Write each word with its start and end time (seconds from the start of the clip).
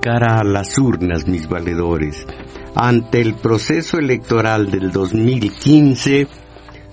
Cara 0.00 0.38
a 0.38 0.44
las 0.44 0.78
urnas, 0.78 1.26
mis 1.26 1.48
valedores. 1.48 2.26
Ante 2.74 3.20
el 3.20 3.34
proceso 3.34 3.98
electoral 3.98 4.70
del 4.70 4.92
2015, 4.92 6.28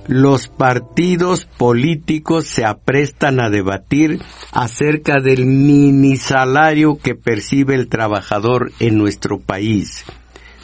los 0.07 0.47
partidos 0.47 1.45
políticos 1.45 2.45
se 2.47 2.65
aprestan 2.65 3.39
a 3.39 3.49
debatir 3.49 4.21
acerca 4.51 5.19
del 5.19 5.45
mini 5.45 6.17
salario 6.17 6.97
que 6.97 7.15
percibe 7.15 7.75
el 7.75 7.87
trabajador 7.87 8.71
en 8.79 8.97
nuestro 8.97 9.39
país. 9.39 10.05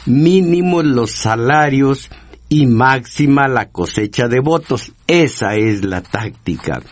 Mínimos 0.06 0.84
los 0.84 1.12
salarios 1.12 2.10
y 2.48 2.66
máxima 2.66 3.48
la 3.48 3.70
cosecha 3.70 4.28
de 4.28 4.40
votos. 4.40 4.92
Esa 5.06 5.54
es 5.54 5.84
la 5.84 6.02
táctica. 6.02 6.82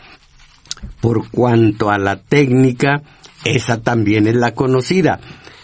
Por 1.00 1.30
cuanto 1.30 1.90
a 1.90 1.98
la 1.98 2.16
técnica, 2.16 3.02
esa 3.44 3.80
también 3.80 4.26
es 4.26 4.34
la 4.34 4.52
conocida, 4.52 5.20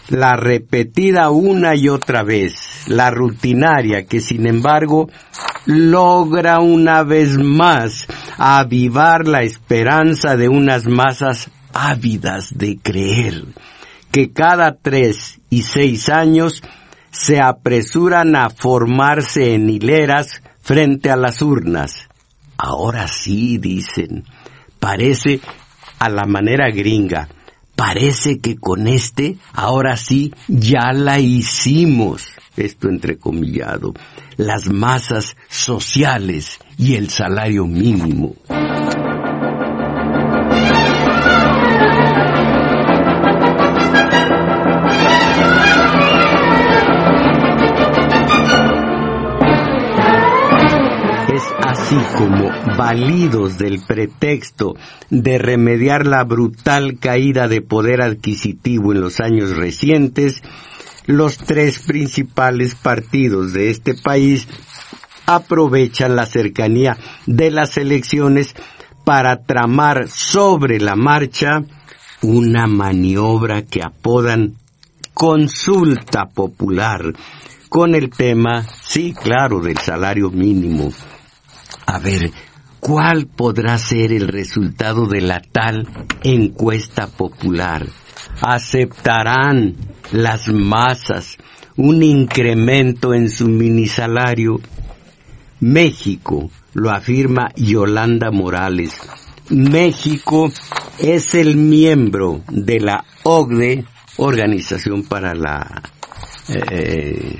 la 0.09 0.35
repetida 0.35 1.29
una 1.29 1.75
y 1.75 1.89
otra 1.89 2.23
vez, 2.23 2.85
la 2.87 3.11
rutinaria 3.11 4.05
que 4.05 4.21
sin 4.21 4.47
embargo 4.47 5.09
logra 5.65 6.59
una 6.59 7.03
vez 7.03 7.37
más 7.37 8.07
avivar 8.37 9.27
la 9.27 9.41
esperanza 9.41 10.37
de 10.37 10.47
unas 10.47 10.85
masas 10.87 11.49
ávidas 11.73 12.57
de 12.57 12.77
creer, 12.81 13.43
que 14.11 14.31
cada 14.31 14.77
tres 14.77 15.39
y 15.49 15.63
seis 15.63 16.09
años 16.09 16.63
se 17.11 17.41
apresuran 17.41 18.35
a 18.35 18.49
formarse 18.49 19.53
en 19.53 19.69
hileras 19.69 20.41
frente 20.61 21.09
a 21.09 21.17
las 21.17 21.41
urnas. 21.41 22.07
Ahora 22.57 23.07
sí, 23.07 23.57
dicen, 23.57 24.23
parece 24.79 25.39
a 25.99 26.09
la 26.09 26.25
manera 26.25 26.69
gringa, 26.69 27.27
parece 27.77 28.39
que 28.39 28.57
con 28.57 28.87
este, 28.87 29.37
ahora 29.53 29.95
sí, 29.95 30.33
ya 30.47 30.91
la 30.93 31.19
hicimos, 31.19 32.27
esto 32.57 32.89
entrecomillado, 32.89 33.93
las 34.35 34.67
masas 34.67 35.37
sociales 35.47 36.59
y 36.77 36.95
el 36.95 37.09
salario 37.09 37.65
mínimo. 37.67 38.33
Así 51.87 51.95
como 52.17 52.49
validos 52.75 53.57
del 53.57 53.79
pretexto 53.79 54.75
de 55.09 55.37
remediar 55.37 56.05
la 56.05 56.25
brutal 56.25 56.99
caída 56.99 57.47
de 57.47 57.61
poder 57.61 58.01
adquisitivo 58.01 58.91
en 58.91 58.99
los 58.99 59.21
años 59.21 59.55
recientes, 59.55 60.41
los 61.05 61.37
tres 61.37 61.79
principales 61.79 62.75
partidos 62.75 63.53
de 63.53 63.69
este 63.69 63.93
país 63.93 64.49
aprovechan 65.27 66.17
la 66.17 66.25
cercanía 66.25 66.97
de 67.25 67.51
las 67.51 67.77
elecciones 67.77 68.53
para 69.05 69.43
tramar 69.45 70.09
sobre 70.09 70.81
la 70.81 70.97
marcha 70.97 71.63
una 72.21 72.67
maniobra 72.67 73.61
que 73.61 73.81
apodan 73.81 74.55
consulta 75.13 76.25
popular 76.25 77.13
con 77.69 77.95
el 77.95 78.09
tema, 78.09 78.65
sí, 78.83 79.13
claro, 79.13 79.61
del 79.61 79.77
salario 79.77 80.29
mínimo. 80.29 80.91
A 81.87 81.99
ver, 81.99 82.31
¿cuál 82.79 83.27
podrá 83.27 83.77
ser 83.77 84.11
el 84.11 84.27
resultado 84.27 85.07
de 85.07 85.21
la 85.21 85.41
tal 85.41 85.87
encuesta 86.23 87.07
popular? 87.07 87.87
¿Aceptarán 88.41 89.75
las 90.11 90.49
masas 90.49 91.37
un 91.77 92.03
incremento 92.03 93.13
en 93.13 93.29
su 93.29 93.47
minisalario? 93.47 94.59
México, 95.61 96.51
lo 96.73 96.91
afirma 96.91 97.51
Yolanda 97.55 98.31
Morales, 98.31 98.91
México 99.49 100.51
es 100.99 101.33
el 101.35 101.55
miembro 101.55 102.41
de 102.49 102.79
la 102.81 103.05
OCDE, 103.23 103.85
Organización 104.17 105.03
para 105.03 105.35
la 105.35 105.83
eh, 106.49 107.39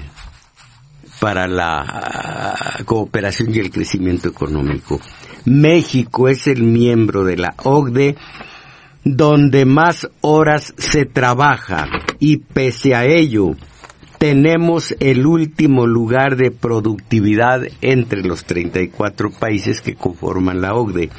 para 1.19 1.47
la 1.47 1.81
ah, 1.81 2.83
cooperación 2.85 3.53
y 3.53 3.59
el 3.59 3.71
crecimiento 3.71 4.27
económico. 4.27 4.99
México 5.45 6.27
es 6.27 6.47
el 6.47 6.63
miembro 6.63 7.23
de 7.23 7.37
la 7.37 7.53
OCDE 7.63 8.15
donde 9.03 9.65
más 9.65 10.09
horas 10.21 10.73
se 10.77 11.05
trabaja 11.05 11.87
y 12.19 12.37
pese 12.37 12.93
a 12.93 13.05
ello 13.05 13.55
tenemos 14.17 14.95
el 14.99 15.25
último 15.25 15.85
lugar 15.85 16.35
de 16.35 16.51
productividad 16.51 17.61
entre 17.81 18.23
los 18.23 18.45
34 18.45 19.31
países 19.31 19.81
que 19.81 19.95
conforman 19.95 20.59
la 20.59 20.73
OCDE. 20.73 21.09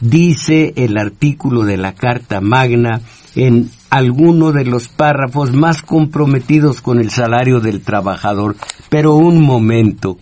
Dice 0.00 0.74
el 0.76 0.96
artículo 0.96 1.64
de 1.64 1.76
la 1.76 1.92
Carta 1.92 2.40
Magna 2.40 3.00
en 3.34 3.68
alguno 3.90 4.52
de 4.52 4.64
los 4.64 4.88
párrafos 4.88 5.52
más 5.52 5.82
comprometidos 5.82 6.80
con 6.80 7.00
el 7.00 7.10
salario 7.10 7.60
del 7.60 7.82
trabajador. 7.82 8.56
Pero 8.88 9.14
un 9.14 9.42
momento, 9.42 10.18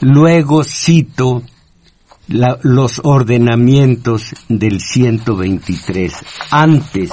luego 0.00 0.64
cito 0.64 1.42
los 2.28 3.00
ordenamientos 3.04 4.34
del 4.48 4.80
123. 4.80 6.12
Antes, 6.50 7.10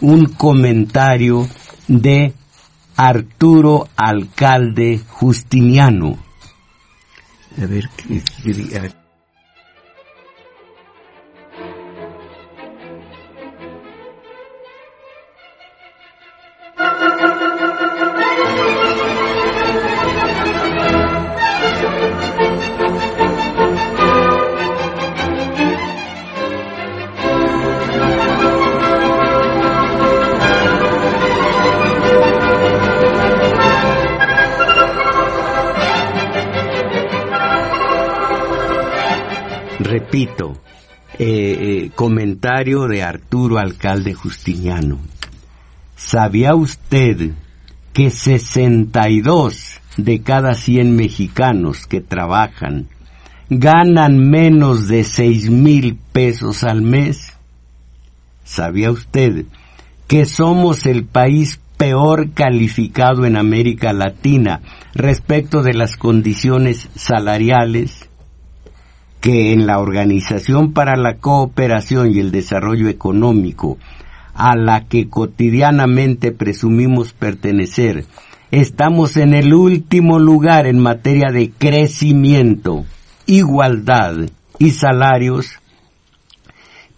un 0.00 0.26
comentario 0.26 1.48
de 1.86 2.34
Arturo 2.96 3.88
Alcalde 3.96 5.00
Justiniano. 5.08 6.18
A 7.56 7.66
ver, 7.66 7.88
¿qué, 7.96 8.22
repito, 8.52 8.99
eh, 41.22 41.26
eh, 41.84 41.90
comentario 41.94 42.88
de 42.88 43.02
Arturo 43.02 43.58
Alcalde 43.58 44.14
Justiniano. 44.14 45.00
¿Sabía 45.94 46.54
usted 46.54 47.32
que 47.92 48.08
62 48.08 49.80
de 49.98 50.22
cada 50.22 50.54
100 50.54 50.96
mexicanos 50.96 51.86
que 51.86 52.00
trabajan 52.00 52.88
ganan 53.50 54.30
menos 54.30 54.88
de 54.88 55.04
6 55.04 55.50
mil 55.50 55.98
pesos 56.10 56.64
al 56.64 56.80
mes? 56.80 57.34
¿Sabía 58.42 58.90
usted 58.90 59.44
que 60.06 60.24
somos 60.24 60.86
el 60.86 61.04
país 61.04 61.60
peor 61.76 62.30
calificado 62.30 63.26
en 63.26 63.36
América 63.36 63.92
Latina 63.92 64.62
respecto 64.94 65.62
de 65.62 65.74
las 65.74 65.98
condiciones 65.98 66.88
salariales? 66.94 68.09
Que 69.20 69.52
en 69.52 69.66
la 69.66 69.78
Organización 69.78 70.72
para 70.72 70.96
la 70.96 71.18
Cooperación 71.18 72.14
y 72.14 72.18
el 72.18 72.30
Desarrollo 72.30 72.88
Económico, 72.88 73.78
a 74.34 74.56
la 74.56 74.86
que 74.86 75.08
cotidianamente 75.08 76.32
presumimos 76.32 77.12
pertenecer, 77.12 78.06
estamos 78.50 79.16
en 79.16 79.34
el 79.34 79.52
último 79.52 80.18
lugar 80.18 80.66
en 80.66 80.78
materia 80.78 81.30
de 81.30 81.50
crecimiento, 81.50 82.84
igualdad 83.26 84.30
y 84.58 84.70
salarios 84.70 85.60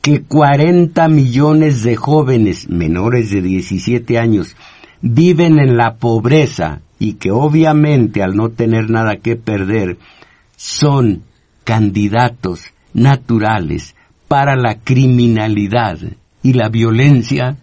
que 0.00 0.22
40 0.22 1.08
millones 1.08 1.82
de 1.82 1.96
jóvenes 1.96 2.68
menores 2.68 3.30
de 3.30 3.40
17 3.40 4.18
años 4.18 4.56
viven 5.00 5.58
en 5.58 5.76
la 5.76 5.94
pobreza 5.94 6.80
y 6.98 7.14
que 7.14 7.30
obviamente 7.30 8.22
al 8.22 8.34
no 8.34 8.50
tener 8.50 8.90
nada 8.90 9.16
que 9.16 9.36
perder 9.36 9.98
son 10.56 11.22
candidatos 11.64 12.64
naturales 12.94 13.94
para 14.28 14.56
la 14.56 14.80
criminalidad 14.80 15.98
y 16.42 16.54
la 16.54 16.68
violencia 16.68 17.56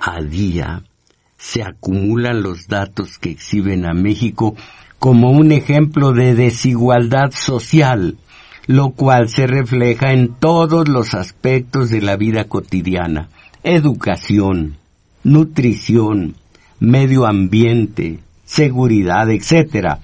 a 0.00 0.20
día 0.22 0.82
se 1.38 1.62
acumulan 1.62 2.42
los 2.42 2.66
datos 2.66 3.18
que 3.18 3.30
exhiben 3.30 3.86
a 3.86 3.94
México 3.94 4.56
como 4.98 5.30
un 5.30 5.52
ejemplo 5.52 6.12
de 6.12 6.34
desigualdad 6.34 7.30
social, 7.30 8.16
lo 8.66 8.90
cual 8.90 9.28
se 9.28 9.46
refleja 9.46 10.12
en 10.12 10.34
todos 10.34 10.88
los 10.88 11.14
aspectos 11.14 11.90
de 11.90 12.00
la 12.00 12.16
vida 12.16 12.44
cotidiana, 12.44 13.28
educación, 13.62 14.76
nutrición, 15.22 16.34
medio 16.80 17.26
ambiente, 17.26 18.20
seguridad, 18.44 19.30
etc. 19.30 19.98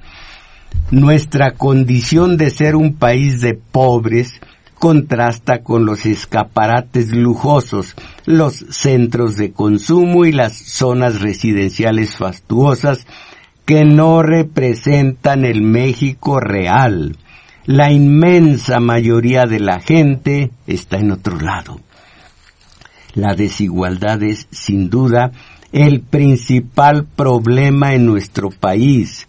Nuestra 0.90 1.52
condición 1.52 2.36
de 2.36 2.50
ser 2.50 2.76
un 2.76 2.94
país 2.94 3.40
de 3.40 3.54
pobres 3.54 4.40
contrasta 4.78 5.62
con 5.62 5.86
los 5.86 6.06
escaparates 6.06 7.12
lujosos, 7.12 7.94
los 8.24 8.64
centros 8.70 9.36
de 9.36 9.52
consumo 9.52 10.24
y 10.24 10.32
las 10.32 10.56
zonas 10.56 11.20
residenciales 11.20 12.16
fastuosas 12.16 13.06
que 13.64 13.84
no 13.84 14.22
representan 14.22 15.44
el 15.44 15.62
México 15.62 16.40
real. 16.40 17.16
La 17.64 17.92
inmensa 17.92 18.80
mayoría 18.80 19.44
de 19.44 19.60
la 19.60 19.80
gente 19.80 20.50
está 20.66 20.98
en 20.98 21.12
otro 21.12 21.38
lado. 21.38 21.80
La 23.14 23.34
desigualdad 23.34 24.22
es, 24.22 24.48
sin 24.50 24.90
duda, 24.90 25.32
el 25.70 26.00
principal 26.00 27.06
problema 27.06 27.94
en 27.94 28.06
nuestro 28.06 28.50
país. 28.50 29.28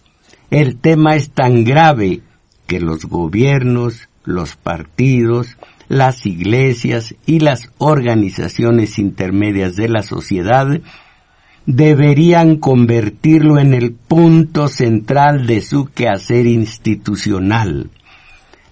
El 0.50 0.78
tema 0.78 1.16
es 1.16 1.30
tan 1.30 1.64
grave 1.64 2.22
que 2.66 2.80
los 2.80 3.04
gobiernos, 3.04 4.08
los 4.24 4.56
partidos, 4.56 5.56
las 5.88 6.26
iglesias 6.26 7.14
y 7.26 7.40
las 7.40 7.70
organizaciones 7.78 8.98
intermedias 8.98 9.76
de 9.76 9.88
la 9.88 10.02
sociedad 10.02 10.80
deberían 11.66 12.56
convertirlo 12.56 13.58
en 13.58 13.74
el 13.74 13.92
punto 13.92 14.68
central 14.68 15.46
de 15.46 15.60
su 15.60 15.86
quehacer 15.86 16.46
institucional. 16.46 17.90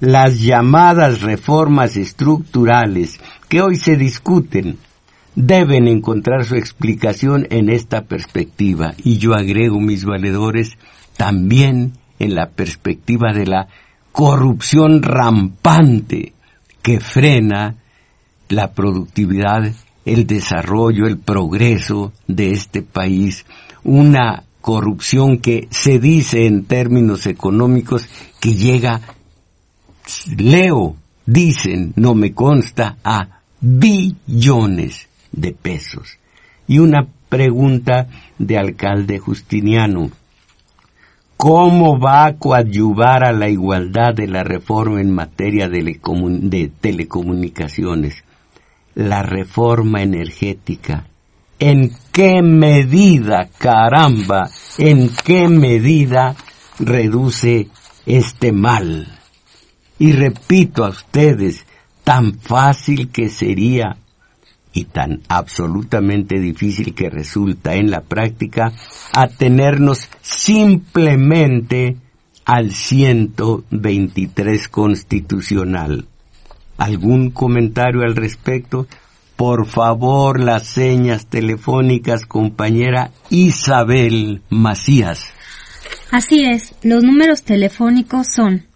Las 0.01 0.41
llamadas 0.41 1.23
reformas 1.23 1.97
estructurales 1.97 3.21
que 3.49 3.63
hoy 3.63 3.77
se 3.77 3.97
discuten 3.97 4.79
deben 5.35 5.89
encontrar 5.89 6.45
su 6.45 6.57
explicación 6.57 7.47
en 7.51 7.71
esta 7.71 8.03
perspectiva 8.03 8.95
y 9.03 9.19
yo 9.19 9.35
agrego 9.35 9.81
mis 9.81 10.05
valedores 10.05 10.77
también 11.17 11.93
en 12.19 12.35
la 12.35 12.51
perspectiva 12.51 13.33
de 13.33 13.47
la 13.47 13.69
corrupción 14.11 15.03
rampante 15.03 16.35
que 16.83 17.01
frena 17.01 17.77
la 18.49 18.73
productividad, 18.73 19.73
el 20.05 20.27
desarrollo, 20.27 21.07
el 21.07 21.19
progreso 21.19 22.13
de 22.27 22.51
este 22.51 22.83
país, 22.83 23.47
una 23.85 24.45
corrupción 24.61 25.39
que 25.39 25.69
se 25.71 25.99
dice 25.99 26.47
en 26.47 26.65
términos 26.65 27.27
económicos 27.27 28.09
que 28.41 28.55
llega, 28.55 29.01
leo, 30.37 30.97
dicen, 31.27 31.93
no 31.97 32.15
me 32.15 32.33
consta, 32.33 32.97
a 33.05 33.41
billones 33.61 35.09
de 35.31 35.53
pesos. 35.53 36.19
Y 36.67 36.79
una 36.79 37.07
pregunta 37.29 38.09
de 38.39 38.59
alcalde 38.59 39.19
Justiniano. 39.19 40.11
¿Cómo 41.43 41.99
va 41.99 42.27
a 42.27 42.39
coadyuvar 42.39 43.25
a 43.25 43.33
la 43.33 43.49
igualdad 43.49 44.15
de 44.15 44.29
la 44.29 44.45
reforma 44.45 45.01
en 45.01 45.11
materia 45.11 45.69
de, 45.69 46.71
telecomunicaciones? 46.81 48.23
La 48.95 49.25
reforma 49.25 50.03
energética. 50.03 51.09
¿En 51.59 51.91
qué 52.13 52.43
medida, 52.43 53.49
caramba, 53.59 54.49
en 54.79 55.11
qué 55.25 55.49
medida 55.49 56.37
reduce 56.79 57.67
este 58.07 58.53
mal? 58.53 59.09
Y 59.99 60.13
repito 60.13 60.85
a 60.85 60.91
ustedes, 60.91 61.67
tan 62.05 62.35
fácil 62.35 63.09
que 63.11 63.29
sería 63.29 63.97
y 64.73 64.85
tan 64.85 65.21
absolutamente 65.29 66.41
difícil 66.41 66.95
que 66.95 67.11
resulta 67.11 67.75
en 67.75 67.91
la 67.91 68.01
práctica 68.01 68.73
atenernos 69.13 70.09
simplemente 70.21 71.97
al 72.45 72.73
123 72.73 74.69
constitucional. 74.69 76.07
¿Algún 76.79 77.31
comentario 77.31 78.03
al 78.03 78.17
respecto? 78.17 78.87
Por 79.37 79.67
favor, 79.67 80.41
las 80.41 80.67
señas 80.67 81.27
telefónicas, 81.27 82.27
compañera 82.27 83.11
Isabel 83.31 84.43
Macías. 84.51 85.33
Así 86.11 86.45
es, 86.45 86.75
los 86.83 87.03
números 87.03 87.43
telefónicos 87.43 88.29
son 88.29 88.67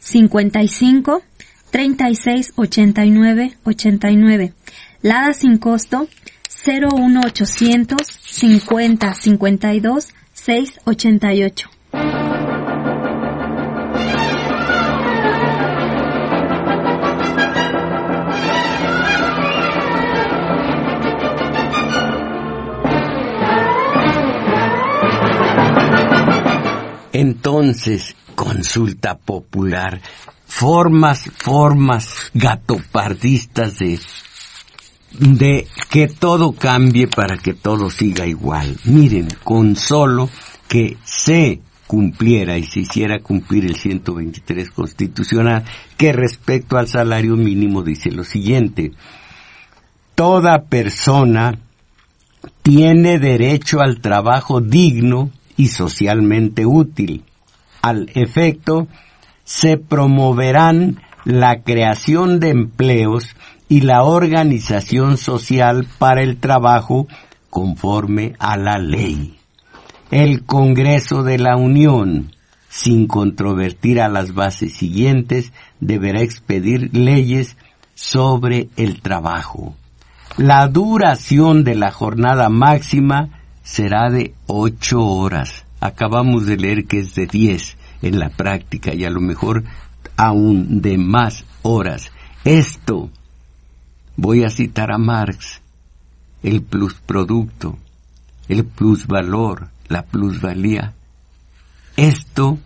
55 0.00 1.22
36 1.70 2.52
89 2.56 3.56
89 3.64 4.52
Lada 5.02 5.32
sin 5.32 5.58
costo 5.58 6.08
01800 6.64 7.98
50 8.24 9.14
52 9.14 10.14
688. 10.32 11.68
Entonces, 27.12 28.14
consulta 28.34 29.16
popular, 29.18 30.00
formas, 30.46 31.24
formas 31.36 32.30
gatopardistas 32.34 33.78
de 33.78 33.98
de 35.18 35.66
que 35.90 36.08
todo 36.08 36.52
cambie 36.52 37.06
para 37.06 37.36
que 37.36 37.54
todo 37.54 37.90
siga 37.90 38.26
igual. 38.26 38.76
Miren, 38.84 39.28
con 39.44 39.76
solo 39.76 40.28
que 40.68 40.96
se 41.04 41.60
cumpliera 41.86 42.56
y 42.56 42.64
se 42.64 42.80
hiciera 42.80 43.20
cumplir 43.20 43.66
el 43.66 43.76
123 43.76 44.70
constitucional, 44.70 45.64
que 45.98 46.12
respecto 46.12 46.78
al 46.78 46.88
salario 46.88 47.36
mínimo 47.36 47.82
dice 47.82 48.10
lo 48.10 48.24
siguiente, 48.24 48.92
toda 50.14 50.62
persona 50.64 51.58
tiene 52.62 53.18
derecho 53.18 53.80
al 53.80 54.00
trabajo 54.00 54.60
digno 54.60 55.30
y 55.56 55.68
socialmente 55.68 56.64
útil. 56.64 57.24
Al 57.82 58.10
efecto, 58.14 58.88
se 59.44 59.76
promoverán 59.76 61.00
la 61.24 61.62
creación 61.62 62.40
de 62.40 62.50
empleos 62.50 63.36
y 63.72 63.80
la 63.80 64.02
organización 64.02 65.16
social 65.16 65.86
para 65.96 66.22
el 66.22 66.36
trabajo 66.36 67.08
conforme 67.48 68.34
a 68.38 68.58
la 68.58 68.76
ley. 68.76 69.38
El 70.10 70.44
Congreso 70.44 71.22
de 71.22 71.38
la 71.38 71.56
Unión, 71.56 72.36
sin 72.68 73.06
controvertir 73.06 74.02
a 74.02 74.10
las 74.10 74.34
bases 74.34 74.74
siguientes, 74.74 75.54
deberá 75.80 76.20
expedir 76.20 76.94
leyes 76.94 77.56
sobre 77.94 78.68
el 78.76 79.00
trabajo. 79.00 79.74
La 80.36 80.68
duración 80.68 81.64
de 81.64 81.74
la 81.74 81.92
jornada 81.92 82.50
máxima 82.50 83.40
será 83.62 84.10
de 84.10 84.34
ocho 84.48 85.00
horas. 85.00 85.64
Acabamos 85.80 86.44
de 86.44 86.58
leer 86.58 86.84
que 86.84 86.98
es 86.98 87.14
de 87.14 87.26
diez 87.26 87.78
en 88.02 88.18
la 88.18 88.28
práctica 88.28 88.92
y 88.92 89.06
a 89.06 89.10
lo 89.10 89.22
mejor 89.22 89.64
aún 90.18 90.82
de 90.82 90.98
más 90.98 91.46
horas. 91.62 92.12
Esto, 92.44 93.08
voy 94.16 94.44
a 94.44 94.50
citar 94.50 94.92
a 94.92 94.98
Marx, 94.98 95.60
el 96.42 96.62
plusproducto, 96.62 97.78
el 98.48 98.64
plusvalor, 98.64 99.68
la 99.88 100.02
plusvalía. 100.02 100.94
Esto, 101.96 102.58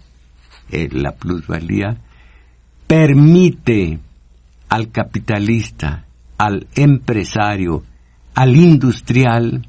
eh, 0.70 0.88
la 0.90 1.12
plusvalía, 1.12 1.96
permite 2.86 3.98
al 4.68 4.90
capitalista, 4.90 6.04
al 6.38 6.66
empresario, 6.74 7.84
al 8.34 8.56
industrial, 8.56 9.68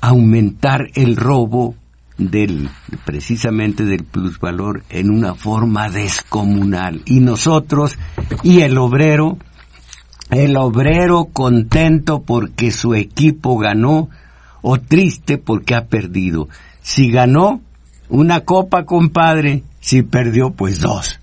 aumentar 0.00 0.88
el 0.94 1.16
robo 1.16 1.76
del 2.18 2.68
precisamente 3.04 3.84
del 3.84 4.04
plusvalor 4.04 4.84
en 4.90 5.10
una 5.10 5.34
forma 5.34 5.88
descomunal 5.88 7.02
y 7.06 7.20
nosotros 7.20 7.98
y 8.42 8.60
el 8.60 8.78
obrero 8.78 9.38
el 10.32 10.56
obrero 10.56 11.26
contento 11.26 12.22
porque 12.22 12.70
su 12.70 12.94
equipo 12.94 13.58
ganó 13.58 14.08
o 14.62 14.80
triste 14.80 15.38
porque 15.38 15.74
ha 15.74 15.86
perdido. 15.86 16.48
Si 16.80 17.10
ganó 17.10 17.60
una 18.08 18.40
copa 18.40 18.84
compadre 18.84 19.62
si 19.80 20.02
perdió 20.02 20.50
pues 20.50 20.80
dos 20.80 21.20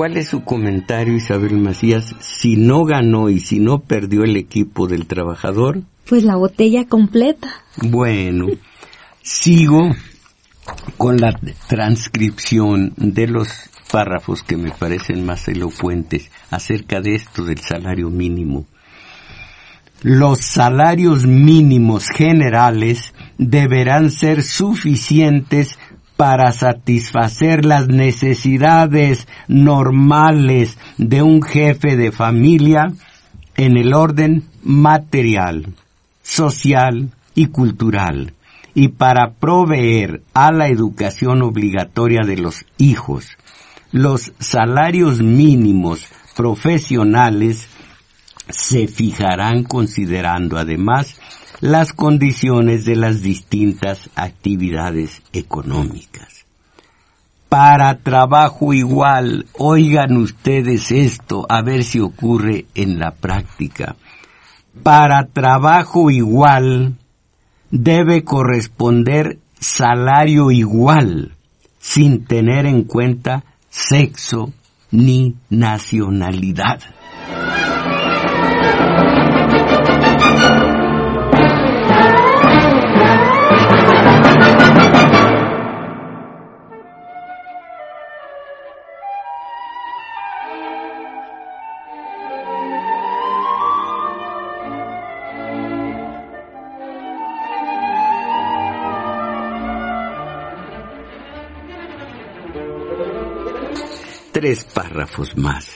¿Cuál 0.00 0.16
es 0.16 0.28
su 0.28 0.44
comentario, 0.44 1.14
Isabel 1.14 1.58
Macías, 1.58 2.14
si 2.20 2.56
no 2.56 2.86
ganó 2.86 3.28
y 3.28 3.38
si 3.38 3.60
no 3.60 3.80
perdió 3.80 4.22
el 4.22 4.38
equipo 4.38 4.86
del 4.86 5.06
trabajador? 5.06 5.82
Pues 6.08 6.24
la 6.24 6.36
botella 6.36 6.86
completa. 6.86 7.50
Bueno, 7.82 8.46
sigo 9.20 9.90
con 10.96 11.18
la 11.18 11.38
transcripción 11.68 12.94
de 12.96 13.26
los 13.26 13.48
párrafos 13.92 14.42
que 14.42 14.56
me 14.56 14.70
parecen 14.70 15.26
más 15.26 15.46
elocuentes 15.48 16.30
acerca 16.50 17.02
de 17.02 17.16
esto 17.16 17.44
del 17.44 17.58
salario 17.58 18.08
mínimo. 18.08 18.64
Los 20.00 20.40
salarios 20.40 21.26
mínimos 21.26 22.08
generales 22.08 23.12
deberán 23.36 24.10
ser 24.10 24.42
suficientes 24.44 25.78
para 26.20 26.52
satisfacer 26.52 27.64
las 27.64 27.88
necesidades 27.88 29.26
normales 29.48 30.76
de 30.98 31.22
un 31.22 31.40
jefe 31.40 31.96
de 31.96 32.12
familia 32.12 32.92
en 33.56 33.78
el 33.78 33.94
orden 33.94 34.44
material, 34.62 35.72
social 36.22 37.08
y 37.34 37.46
cultural, 37.46 38.34
y 38.74 38.88
para 38.88 39.32
proveer 39.32 40.20
a 40.34 40.52
la 40.52 40.68
educación 40.68 41.40
obligatoria 41.40 42.20
de 42.26 42.36
los 42.36 42.66
hijos. 42.76 43.38
Los 43.90 44.34
salarios 44.38 45.22
mínimos 45.22 46.06
profesionales 46.36 47.66
se 48.50 48.88
fijarán 48.88 49.64
considerando 49.64 50.58
además 50.58 51.18
las 51.60 51.92
condiciones 51.92 52.84
de 52.84 52.96
las 52.96 53.22
distintas 53.22 54.10
actividades 54.14 55.22
económicas. 55.32 56.46
Para 57.48 57.98
trabajo 57.98 58.72
igual, 58.72 59.46
oigan 59.58 60.16
ustedes 60.16 60.92
esto, 60.92 61.46
a 61.48 61.62
ver 61.62 61.84
si 61.84 62.00
ocurre 62.00 62.66
en 62.74 62.98
la 62.98 63.10
práctica. 63.10 63.96
Para 64.82 65.26
trabajo 65.26 66.10
igual 66.10 66.94
debe 67.70 68.24
corresponder 68.24 69.38
salario 69.58 70.50
igual, 70.50 71.32
sin 71.78 72.24
tener 72.24 72.66
en 72.66 72.84
cuenta 72.84 73.44
sexo 73.68 74.52
ni 74.92 75.36
nacionalidad. 75.50 76.80
Tres 104.40 104.64
párrafos 104.64 105.36
más. 105.36 105.68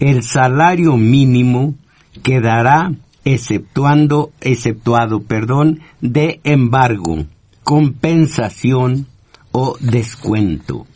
El 0.00 0.24
salario 0.24 0.96
mínimo 0.96 1.76
quedará 2.24 2.90
exceptuando, 3.24 4.32
exceptuado, 4.40 5.22
perdón, 5.22 5.78
de 6.00 6.40
embargo, 6.42 7.26
compensación 7.62 9.06
o 9.52 9.76
descuento. 9.78 10.88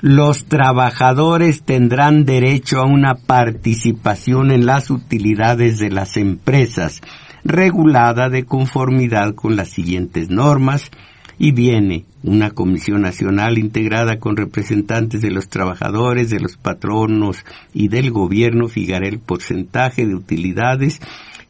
Los 0.00 0.46
trabajadores 0.46 1.62
tendrán 1.62 2.24
derecho 2.24 2.78
a 2.80 2.86
una 2.86 3.16
participación 3.16 4.50
en 4.50 4.64
las 4.64 4.88
utilidades 4.88 5.78
de 5.78 5.90
las 5.90 6.16
empresas, 6.16 7.02
regulada 7.44 8.30
de 8.30 8.46
conformidad 8.46 9.34
con 9.34 9.56
las 9.56 9.68
siguientes 9.68 10.30
normas, 10.30 10.90
y 11.38 11.52
viene 11.52 12.04
una 12.22 12.50
comisión 12.50 13.02
nacional 13.02 13.58
integrada 13.58 14.18
con 14.18 14.36
representantes 14.36 15.22
de 15.22 15.30
los 15.30 15.48
trabajadores, 15.48 16.30
de 16.30 16.40
los 16.40 16.56
patronos 16.56 17.44
y 17.74 17.88
del 17.88 18.10
gobierno 18.10 18.68
fijará 18.68 19.08
el 19.08 19.18
porcentaje 19.18 20.06
de 20.06 20.14
utilidades 20.14 21.00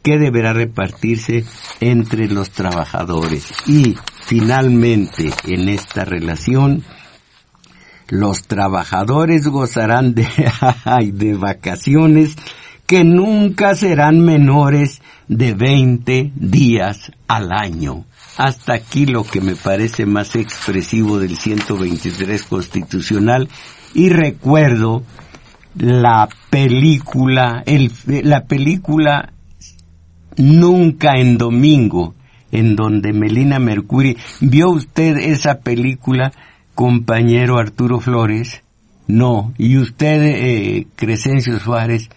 que 0.02 0.18
deberá 0.18 0.52
repartirse 0.52 1.44
entre 1.80 2.28
los 2.28 2.50
trabajadores. 2.50 3.52
Y 3.66 3.96
finalmente 4.24 5.30
en 5.44 5.68
esta 5.68 6.04
relación 6.04 6.82
los 8.08 8.42
trabajadores 8.42 9.46
gozarán 9.48 10.14
de, 10.14 10.26
de 11.12 11.34
vacaciones 11.34 12.36
que 12.86 13.04
nunca 13.04 13.74
serán 13.74 14.20
menores 14.20 15.00
de 15.28 15.54
20 15.54 16.32
días 16.34 17.10
al 17.26 17.52
año. 17.52 18.04
Hasta 18.36 18.74
aquí 18.74 19.06
lo 19.06 19.24
que 19.24 19.40
me 19.40 19.56
parece 19.56 20.06
más 20.06 20.34
expresivo 20.36 21.18
del 21.18 21.36
123 21.36 22.42
constitucional 22.44 23.48
y 23.94 24.08
recuerdo 24.08 25.02
la 25.74 26.28
película, 26.50 27.62
el, 27.66 27.92
la 28.06 28.44
película 28.44 29.32
Nunca 30.36 31.18
en 31.18 31.36
Domingo, 31.36 32.14
en 32.50 32.74
donde 32.74 33.12
Melina 33.12 33.58
Mercury, 33.58 34.16
¿vio 34.40 34.70
usted 34.70 35.18
esa 35.18 35.60
película, 35.60 36.32
compañero 36.74 37.58
Arturo 37.58 38.00
Flores? 38.00 38.62
No, 39.06 39.52
y 39.58 39.76
usted, 39.76 40.22
eh, 40.22 40.86
Crescencio 40.96 41.58
Suárez, 41.58 42.08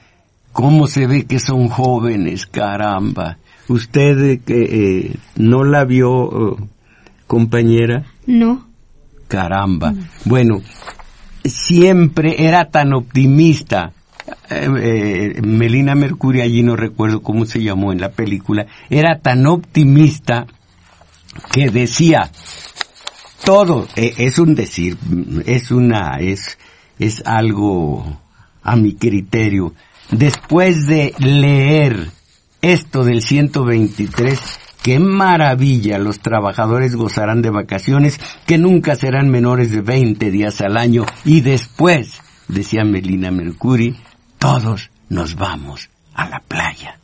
¿cómo 0.54 0.88
se 0.88 1.08
ve 1.08 1.26
que 1.26 1.40
son 1.40 1.68
jóvenes, 1.68 2.46
caramba? 2.46 3.38
¿Usted 3.68 4.42
que 4.46 4.64
eh, 4.64 5.16
no 5.38 5.64
la 5.64 5.86
vio, 5.86 6.12
oh, 6.12 6.58
compañera? 7.28 8.06
No. 8.28 8.68
Caramba. 9.28 9.94
Bueno, 10.26 10.62
siempre 11.44 12.46
era 12.46 12.70
tan 12.70 12.94
optimista. 12.94 13.94
Eh, 14.50 15.36
eh, 15.38 15.42
Melina 15.42 15.96
Mercury, 15.96 16.42
allí 16.42 16.64
no 16.64 16.76
recuerdo 16.76 17.22
cómo 17.22 17.46
se 17.46 17.62
llamó 17.62 17.92
en 17.92 18.02
la 18.02 18.12
película, 18.12 18.66
era 18.90 19.20
tan 19.20 19.46
optimista 19.48 20.46
que 21.52 21.70
decía, 21.70 22.32
todo, 23.44 23.88
es 23.96 24.40
un 24.40 24.56
decir, 24.56 24.98
es 25.46 25.70
una, 25.72 26.18
es, 26.20 26.58
es 26.98 27.22
algo 27.26 28.20
a 28.64 28.76
mi 28.76 28.94
criterio. 28.94 29.74
Después 30.12 30.88
de 30.88 31.14
leer 31.20 32.08
esto 32.72 33.04
del 33.04 33.22
123, 33.22 34.40
qué 34.82 35.00
maravilla, 35.00 36.00
los 36.00 36.20
trabajadores 36.20 36.96
gozarán 36.96 37.44
de 37.44 37.52
vacaciones 37.52 38.20
que 38.48 38.58
nunca 38.58 38.96
serán 38.96 39.30
menores 39.30 39.72
de 39.72 39.82
20 39.82 40.32
días 40.32 40.62
al 40.62 40.78
año 40.78 41.06
y 41.24 41.42
después, 41.42 42.22
decía 42.48 42.84
Melina 42.84 43.30
Mercury, 43.30 43.96
todos 44.40 44.90
nos 45.10 45.36
vamos 45.36 45.90
a 46.16 46.28
la 46.28 46.40
playa. 46.40 46.98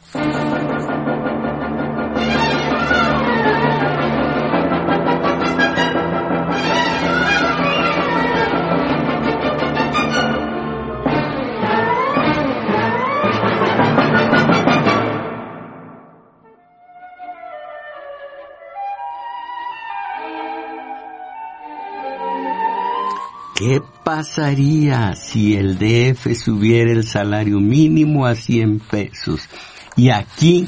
¿Qué 23.61 23.79
pasaría 24.03 25.13
si 25.13 25.53
el 25.53 25.77
DF 25.77 26.33
subiera 26.33 26.91
el 26.91 27.05
salario 27.05 27.59
mínimo 27.59 28.25
a 28.25 28.33
100 28.33 28.79
pesos? 28.79 29.47
Y 29.95 30.09
aquí 30.09 30.65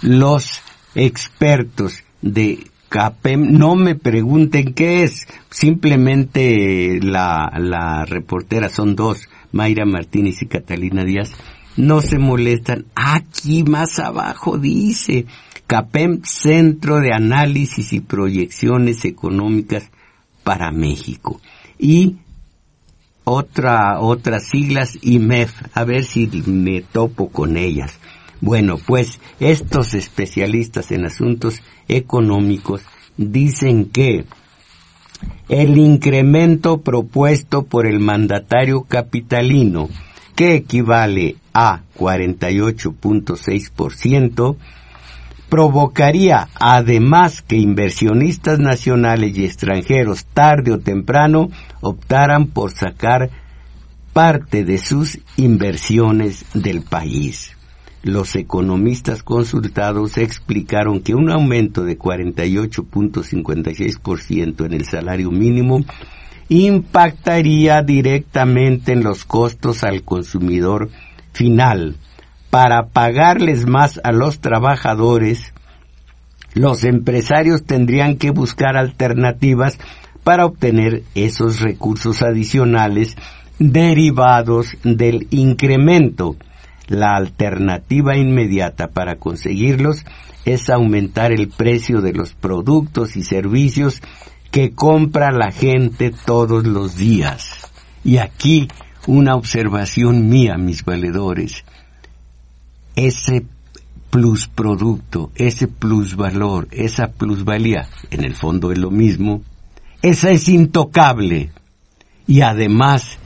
los 0.00 0.62
expertos 0.94 2.02
de 2.22 2.68
CAPEM 2.88 3.52
no 3.52 3.74
me 3.74 3.96
pregunten 3.96 4.72
qué 4.72 5.02
es, 5.02 5.26
simplemente 5.50 7.00
la, 7.02 7.52
la 7.58 8.06
reportera 8.06 8.70
son 8.70 8.96
dos, 8.96 9.28
Mayra 9.52 9.84
Martínez 9.84 10.40
y 10.40 10.46
Catalina 10.46 11.04
Díaz, 11.04 11.32
no 11.76 12.00
se 12.00 12.18
molestan. 12.18 12.86
Aquí 12.94 13.62
más 13.62 13.98
abajo 13.98 14.56
dice, 14.56 15.26
CAPEM, 15.66 16.22
Centro 16.24 17.00
de 17.00 17.12
Análisis 17.12 17.92
y 17.92 18.00
Proyecciones 18.00 19.04
Económicas 19.04 19.90
para 20.44 20.70
México. 20.70 21.38
Y 21.82 22.16
otra, 23.24 24.00
otras 24.00 24.46
siglas, 24.46 24.96
IMEF, 25.02 25.52
a 25.74 25.82
ver 25.82 26.04
si 26.04 26.28
me 26.46 26.80
topo 26.80 27.28
con 27.28 27.56
ellas. 27.56 27.98
Bueno, 28.40 28.78
pues 28.78 29.18
estos 29.40 29.94
especialistas 29.94 30.92
en 30.92 31.06
asuntos 31.06 31.60
económicos 31.88 32.82
dicen 33.16 33.86
que 33.86 34.26
el 35.48 35.76
incremento 35.76 36.82
propuesto 36.82 37.64
por 37.64 37.88
el 37.88 37.98
mandatario 37.98 38.82
capitalino, 38.82 39.88
que 40.36 40.54
equivale 40.54 41.34
a 41.52 41.80
48.6%, 41.98 44.56
provocaría 45.52 46.48
además 46.54 47.42
que 47.42 47.56
inversionistas 47.56 48.58
nacionales 48.58 49.36
y 49.36 49.44
extranjeros 49.44 50.24
tarde 50.24 50.72
o 50.72 50.78
temprano 50.78 51.50
optaran 51.82 52.46
por 52.46 52.72
sacar 52.72 53.28
parte 54.14 54.64
de 54.64 54.78
sus 54.78 55.18
inversiones 55.36 56.46
del 56.54 56.80
país. 56.80 57.54
Los 58.02 58.34
economistas 58.34 59.22
consultados 59.22 60.16
explicaron 60.18 61.02
que 61.02 61.14
un 61.14 61.30
aumento 61.30 61.84
de 61.84 61.96
48.56% 61.98 64.66
en 64.66 64.72
el 64.72 64.84
salario 64.86 65.30
mínimo 65.30 65.84
impactaría 66.48 67.82
directamente 67.82 68.90
en 68.92 69.04
los 69.04 69.24
costos 69.24 69.84
al 69.84 70.02
consumidor 70.02 70.90
final, 71.32 71.96
para 72.50 72.88
pagarles 72.88 73.66
más 73.66 74.00
a 74.04 74.12
los 74.12 74.40
trabajadores, 74.40 75.54
los 76.54 76.84
empresarios 76.84 77.64
tendrían 77.64 78.16
que 78.16 78.30
buscar 78.30 78.76
alternativas 78.76 79.78
para 80.24 80.46
obtener 80.46 81.02
esos 81.14 81.60
recursos 81.60 82.22
adicionales 82.22 83.16
derivados 83.58 84.76
del 84.82 85.26
incremento. 85.30 86.36
La 86.88 87.16
alternativa 87.16 88.16
inmediata 88.16 88.88
para 88.88 89.16
conseguirlos 89.16 90.04
es 90.44 90.68
aumentar 90.70 91.32
el 91.32 91.48
precio 91.48 92.00
de 92.00 92.12
los 92.12 92.34
productos 92.34 93.16
y 93.16 93.22
servicios 93.22 94.02
que 94.50 94.72
compra 94.72 95.30
la 95.30 95.50
gente 95.52 96.12
todos 96.26 96.66
los 96.66 96.96
días. 96.96 97.70
Y 98.04 98.18
aquí 98.18 98.68
una 99.06 99.34
observación 99.34 100.28
mía, 100.28 100.56
mis 100.58 100.84
valedores 100.84 101.64
ese 102.96 103.44
plusproducto, 104.10 105.30
ese 105.34 105.68
plusvalor, 105.68 106.68
esa 106.70 107.08
plusvalía, 107.08 107.88
en 108.10 108.24
el 108.24 108.34
fondo 108.34 108.72
es 108.72 108.78
lo 108.78 108.90
mismo, 108.90 109.42
esa 110.02 110.30
es 110.30 110.48
intocable. 110.48 111.50
Y 112.26 112.42
además, 112.42 113.18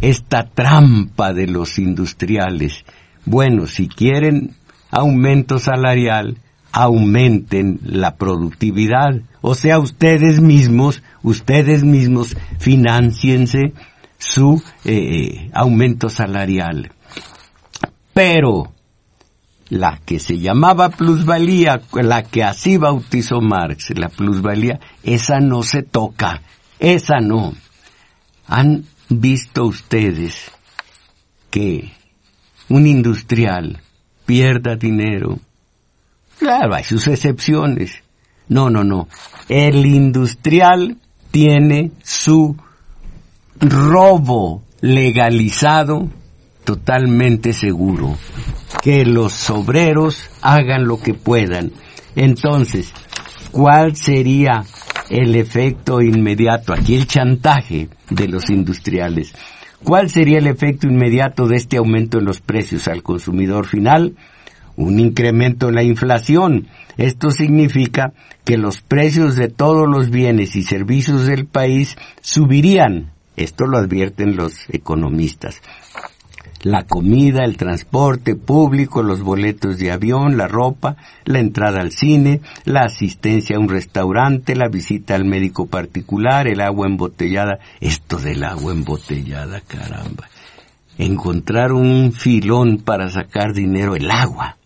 esta 0.00 0.48
trampa 0.48 1.32
de 1.32 1.46
los 1.46 1.78
industriales, 1.78 2.84
bueno, 3.24 3.66
si 3.66 3.88
quieren 3.88 4.54
aumento 4.90 5.58
salarial, 5.58 6.38
aumenten 6.72 7.80
la 7.84 8.16
productividad. 8.16 9.20
O 9.40 9.54
sea, 9.54 9.78
ustedes 9.78 10.40
mismos, 10.40 11.02
ustedes 11.22 11.84
mismos 11.84 12.36
financiense 12.58 13.72
su 14.18 14.62
eh, 14.84 14.92
eh, 14.92 15.50
aumento 15.52 16.08
salarial. 16.08 16.92
Pero 18.12 18.73
la 19.68 19.98
que 20.04 20.18
se 20.18 20.38
llamaba 20.38 20.90
plusvalía, 20.90 21.80
la 21.92 22.22
que 22.22 22.44
así 22.44 22.76
bautizó 22.76 23.40
Marx, 23.40 23.90
la 23.96 24.08
plusvalía, 24.08 24.80
esa 25.02 25.40
no 25.40 25.62
se 25.62 25.82
toca, 25.82 26.42
esa 26.78 27.20
no. 27.20 27.54
¿Han 28.46 28.84
visto 29.08 29.64
ustedes 29.64 30.50
que 31.50 31.92
un 32.68 32.86
industrial 32.86 33.80
pierda 34.26 34.76
dinero? 34.76 35.38
Claro, 36.38 36.74
hay 36.74 36.84
sus 36.84 37.06
excepciones. 37.06 38.02
No, 38.48 38.68
no, 38.68 38.84
no. 38.84 39.08
El 39.48 39.86
industrial 39.86 40.98
tiene 41.30 41.92
su 42.02 42.56
robo 43.60 44.62
legalizado 44.80 46.10
totalmente 46.64 47.52
seguro 47.52 48.16
que 48.82 49.04
los 49.04 49.50
obreros 49.50 50.30
hagan 50.42 50.86
lo 50.86 51.00
que 51.00 51.14
puedan. 51.14 51.72
Entonces, 52.16 52.92
¿cuál 53.50 53.96
sería 53.96 54.64
el 55.10 55.36
efecto 55.36 56.00
inmediato? 56.00 56.72
Aquí 56.72 56.94
el 56.94 57.06
chantaje 57.06 57.88
de 58.10 58.28
los 58.28 58.50
industriales. 58.50 59.34
¿Cuál 59.82 60.08
sería 60.08 60.38
el 60.38 60.46
efecto 60.46 60.86
inmediato 60.86 61.46
de 61.46 61.56
este 61.56 61.76
aumento 61.76 62.18
en 62.18 62.24
los 62.24 62.40
precios 62.40 62.88
al 62.88 63.02
consumidor 63.02 63.66
final? 63.66 64.16
Un 64.76 64.98
incremento 64.98 65.68
en 65.68 65.74
la 65.74 65.82
inflación. 65.82 66.68
Esto 66.96 67.30
significa 67.30 68.12
que 68.44 68.56
los 68.56 68.80
precios 68.80 69.36
de 69.36 69.48
todos 69.48 69.86
los 69.88 70.10
bienes 70.10 70.56
y 70.56 70.62
servicios 70.62 71.26
del 71.26 71.46
país 71.46 71.96
subirían. 72.22 73.12
Esto 73.36 73.66
lo 73.66 73.78
advierten 73.78 74.36
los 74.36 74.54
economistas 74.70 75.60
la 76.64 76.84
comida, 76.84 77.44
el 77.44 77.58
transporte 77.58 78.36
público, 78.36 79.02
los 79.02 79.20
boletos 79.20 79.78
de 79.78 79.92
avión, 79.92 80.38
la 80.38 80.48
ropa, 80.48 80.96
la 81.26 81.38
entrada 81.38 81.80
al 81.80 81.92
cine, 81.92 82.40
la 82.64 82.84
asistencia 82.84 83.56
a 83.56 83.60
un 83.60 83.68
restaurante, 83.68 84.56
la 84.56 84.68
visita 84.68 85.14
al 85.14 85.26
médico 85.26 85.66
particular, 85.66 86.48
el 86.48 86.62
agua 86.62 86.86
embotellada. 86.86 87.58
Esto 87.80 88.16
del 88.16 88.42
agua 88.44 88.72
embotellada, 88.72 89.60
caramba. 89.60 90.30
Encontrar 90.96 91.72
un 91.72 92.12
filón 92.12 92.78
para 92.78 93.10
sacar 93.10 93.52
dinero, 93.52 93.94
el 93.94 94.10
agua. 94.10 94.56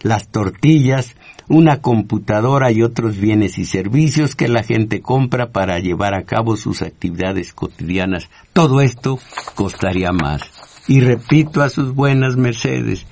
Las 0.00 0.28
tortillas, 0.28 1.14
una 1.48 1.80
computadora 1.80 2.72
y 2.72 2.82
otros 2.82 3.16
bienes 3.16 3.58
y 3.58 3.64
servicios 3.64 4.34
que 4.34 4.48
la 4.48 4.64
gente 4.64 5.02
compra 5.02 5.50
para 5.50 5.78
llevar 5.78 6.14
a 6.14 6.24
cabo 6.24 6.56
sus 6.56 6.82
actividades 6.82 7.52
cotidianas. 7.52 8.28
Todo 8.52 8.80
esto 8.80 9.20
costaría 9.54 10.10
más 10.10 10.57
y 10.88 11.00
repito 11.00 11.62
a 11.62 11.68
sus 11.68 11.94
buenas 11.94 12.36
mercedes, 12.36 13.06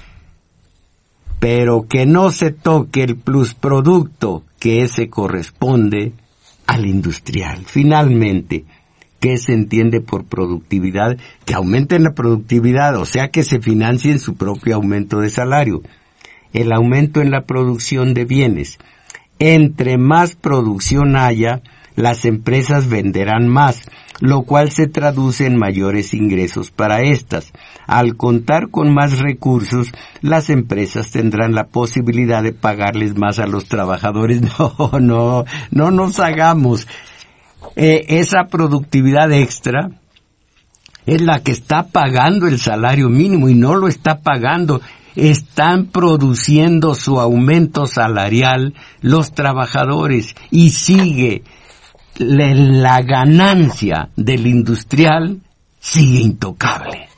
pero 1.39 1.87
que 1.87 2.07
no 2.07 2.31
se 2.31 2.51
toque 2.51 3.05
el 3.05 3.17
plusproducto 3.17 4.43
que 4.59 4.83
ese 4.83 5.11
corresponde 5.11 6.15
al 6.67 6.87
industrial. 6.87 7.65
Finalmente, 7.67 8.65
¿qué 9.21 9.37
se 9.37 9.53
entiende 9.53 10.01
por 10.01 10.25
productividad? 10.25 11.19
Que 11.45 11.55
aumenten 11.55 12.03
la 12.03 12.15
productividad, 12.15 12.97
o 12.97 13.05
sea 13.05 13.29
que 13.29 13.45
se 13.45 13.61
financien 13.61 14.19
su 14.19 14.37
propio 14.37 14.77
aumento 14.77 15.21
de 15.21 15.29
salario. 15.29 15.83
El 16.55 16.73
aumento 16.73 17.21
en 17.21 17.31
la 17.31 17.43
producción 17.43 18.15
de 18.15 18.25
bienes. 18.25 18.79
Entre 19.39 19.99
más 19.99 20.35
producción 20.35 21.15
haya, 21.15 21.61
las 21.97 22.25
empresas 22.25 22.89
venderán 22.89 23.49
más, 23.49 23.89
lo 24.21 24.43
cual 24.43 24.71
se 24.71 24.87
traduce 24.87 25.47
en 25.47 25.59
mayores 25.59 26.15
ingresos 26.15 26.71
para 26.71 27.03
estas. 27.03 27.53
Al 27.87 28.17
contar 28.17 28.71
con 28.71 28.95
más 28.95 29.19
recursos, 29.19 29.93
las 30.21 30.51
empresas 30.51 31.11
tendrán 31.11 31.55
la 31.55 31.65
posibilidad 31.65 32.43
de 32.43 32.53
pagarles 32.53 33.17
más 33.17 33.39
a 33.39 33.47
los 33.47 33.67
trabajadores. 33.67 34.43
No, 34.59 35.01
no, 35.01 35.45
no 35.71 35.91
nos 35.91 36.21
hagamos. 36.21 36.87
Eh, 37.75 38.05
esa 38.09 38.45
productividad 38.51 39.33
extra 39.33 39.91
es 41.07 41.21
la 41.23 41.41
que 41.41 41.53
está 41.53 41.85
pagando 41.85 42.47
el 42.47 42.59
salario 42.59 43.09
mínimo 43.09 43.49
y 43.49 43.55
no 43.55 43.75
lo 43.75 43.89
está 43.89 44.21
pagando 44.21 44.81
están 45.17 45.87
produciendo 45.87 46.95
su 46.95 47.19
aumento 47.19 47.87
salarial 47.87 48.75
los 49.01 49.33
trabajadores 49.33 50.37
y 50.51 50.71
sigue 50.71 51.43
la 52.19 53.03
ganancia 53.03 54.09
del 54.17 54.47
industrial 54.47 55.41
sigue 55.81 56.21
intocable. 56.21 57.09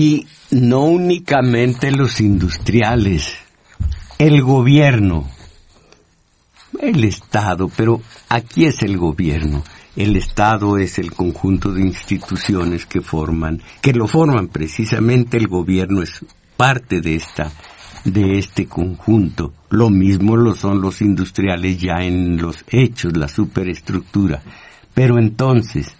Y 0.00 0.26
no 0.50 0.84
únicamente 0.84 1.90
los 1.90 2.22
industriales, 2.22 3.34
el 4.18 4.40
gobierno, 4.40 5.28
el 6.80 7.04
Estado, 7.04 7.70
pero 7.76 8.00
aquí 8.30 8.64
es 8.64 8.80
el 8.80 8.96
gobierno. 8.96 9.62
El 9.94 10.16
Estado 10.16 10.78
es 10.78 10.98
el 10.98 11.12
conjunto 11.12 11.70
de 11.70 11.82
instituciones 11.82 12.86
que 12.86 13.02
forman, 13.02 13.60
que 13.82 13.92
lo 13.92 14.06
forman 14.06 14.48
precisamente 14.48 15.36
el 15.36 15.48
gobierno 15.48 16.00
es 16.00 16.24
parte 16.56 17.02
de 17.02 17.16
esta, 17.16 17.52
de 18.06 18.38
este 18.38 18.64
conjunto. 18.64 19.52
Lo 19.68 19.90
mismo 19.90 20.34
lo 20.34 20.54
son 20.54 20.80
los 20.80 21.02
industriales 21.02 21.76
ya 21.78 21.96
en 21.98 22.38
los 22.38 22.64
hechos, 22.68 23.14
la 23.18 23.28
superestructura. 23.28 24.40
Pero 24.94 25.18
entonces, 25.18 25.94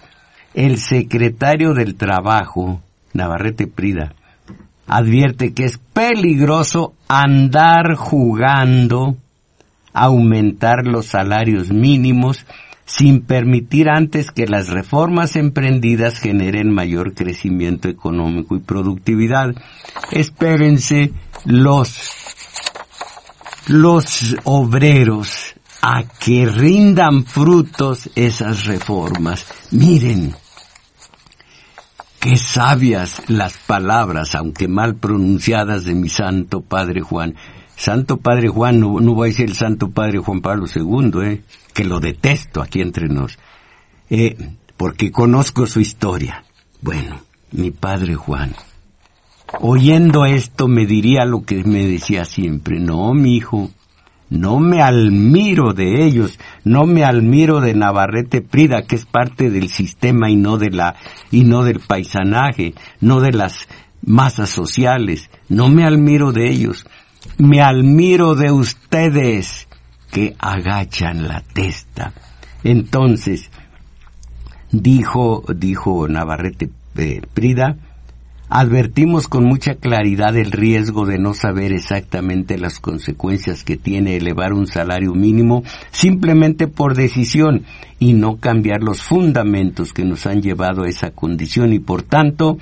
el 0.55 0.79
secretario 0.79 1.75
del 1.75 1.97
Trabajo, 1.97 2.81
Navarrete 3.13 3.67
Prida, 3.67 4.15
advierte 4.87 5.53
que 5.53 5.65
es 5.65 5.79
peligroso 5.79 6.95
andar 7.09 7.95
jugando, 7.95 9.17
aumentar 9.93 10.87
los 10.87 11.07
salarios 11.07 11.71
mínimos, 11.71 12.47
sin 12.87 13.21
permitir 13.21 13.89
antes 13.89 14.33
que 14.33 14.47
las 14.47 14.69
reformas 14.69 15.37
emprendidas 15.37 16.19
generen 16.19 16.73
mayor 16.73 17.15
crecimiento 17.15 17.89
económico 17.89 18.57
y 18.57 18.61
productividad. 18.61 19.55
Espérense 20.11 21.13
los, 21.45 22.11
los 23.69 24.37
obreros 24.43 25.55
a 25.83 26.03
que 26.03 26.47
rindan 26.47 27.25
frutos 27.25 28.11
esas 28.17 28.67
reformas. 28.67 29.47
Miren, 29.71 30.35
qué 32.21 32.37
sabias 32.37 33.23
las 33.29 33.57
palabras, 33.57 34.35
aunque 34.35 34.69
mal 34.69 34.97
pronunciadas 34.97 35.85
de 35.85 35.95
mi 35.95 36.09
santo 36.09 36.61
Padre 36.61 37.01
Juan. 37.01 37.35
Santo 37.77 38.19
Padre 38.19 38.49
Juan, 38.49 38.79
no, 38.79 39.01
no 39.01 39.15
voy 39.15 39.29
a 39.29 39.31
decir 39.31 39.49
el 39.49 39.57
Santo 39.57 39.91
Padre 39.91 40.19
Juan 40.19 40.43
Pablo 40.43 40.67
II, 40.73 41.11
eh, 41.25 41.43
que 41.73 41.85
lo 41.85 41.99
detesto 41.99 42.61
aquí 42.61 42.83
entre 42.83 43.09
nos, 43.09 43.39
eh, 44.11 44.37
porque 44.77 45.11
conozco 45.11 45.67
su 45.67 45.81
historia. 45.81 46.45
Bueno, 46.83 47.23
mi 47.53 47.71
Padre 47.71 48.15
Juan, 48.17 48.55
oyendo 49.61 50.27
esto 50.27 50.69
me 50.69 50.85
diría 50.85 51.25
lo 51.25 51.43
que 51.43 51.65
me 51.65 51.87
decía 51.87 52.27
siempre, 52.27 52.79
no, 52.79 53.15
mi 53.15 53.37
hijo, 53.37 53.71
no 54.31 54.61
me 54.61 54.81
admiro 54.81 55.75
de 55.75 56.05
ellos, 56.05 56.39
no 56.65 56.85
me 56.87 57.05
admiro 57.05 57.61
de 57.61 57.75
Navarrete 57.75 58.41
Prida, 58.41 58.83
que 58.83 58.95
es 58.95 59.05
parte 59.05 59.51
del 59.51 59.69
sistema 59.69 60.31
y 60.31 60.37
no 60.37 60.57
de 60.57 60.71
la, 60.71 60.95
y 61.33 61.43
no 61.43 61.65
del 61.65 61.81
paisanaje, 61.81 62.75
no 63.01 63.21
de 63.21 63.33
las 63.33 63.69
masas 64.03 64.49
sociales, 64.49 65.31
no 65.49 65.69
me 65.69 65.85
admiro 65.85 66.33
de 66.33 66.49
ellos, 66.49 66.87
me 67.39 67.61
admiro 67.61 68.37
de 68.37 68.53
ustedes 68.53 69.69
que 70.11 70.37
agachan 70.39 71.27
la 71.29 71.41
testa. 71.41 72.13
Entonces, 72.63 73.51
dijo, 74.71 75.45
dijo 75.55 76.09
Navarrete 76.09 76.71
eh, 76.97 77.23
Prida, 77.35 77.77
advertimos 78.51 79.29
con 79.29 79.45
mucha 79.45 79.77
claridad 79.77 80.37
el 80.37 80.51
riesgo 80.51 81.07
de 81.07 81.19
no 81.19 81.35
saber 81.35 81.73
exactamente 81.73 82.59
las 82.59 82.81
consecuencias 82.81 83.63
que 83.63 83.77
tiene 83.77 84.17
elevar 84.17 84.53
un 84.53 84.67
salario 84.67 85.15
mínimo 85.15 85.63
simplemente 85.93 86.67
por 86.67 86.97
decisión 86.97 87.65
y 88.01 88.13
no 88.13 88.39
cambiar 88.39 88.83
los 88.83 89.03
fundamentos 89.03 89.93
que 89.93 90.05
nos 90.05 90.27
han 90.27 90.43
llevado 90.43 90.83
a 90.83 90.89
esa 90.89 91.13
condición 91.13 91.73
y 91.73 91.79
por 91.79 92.03
tanto 92.03 92.59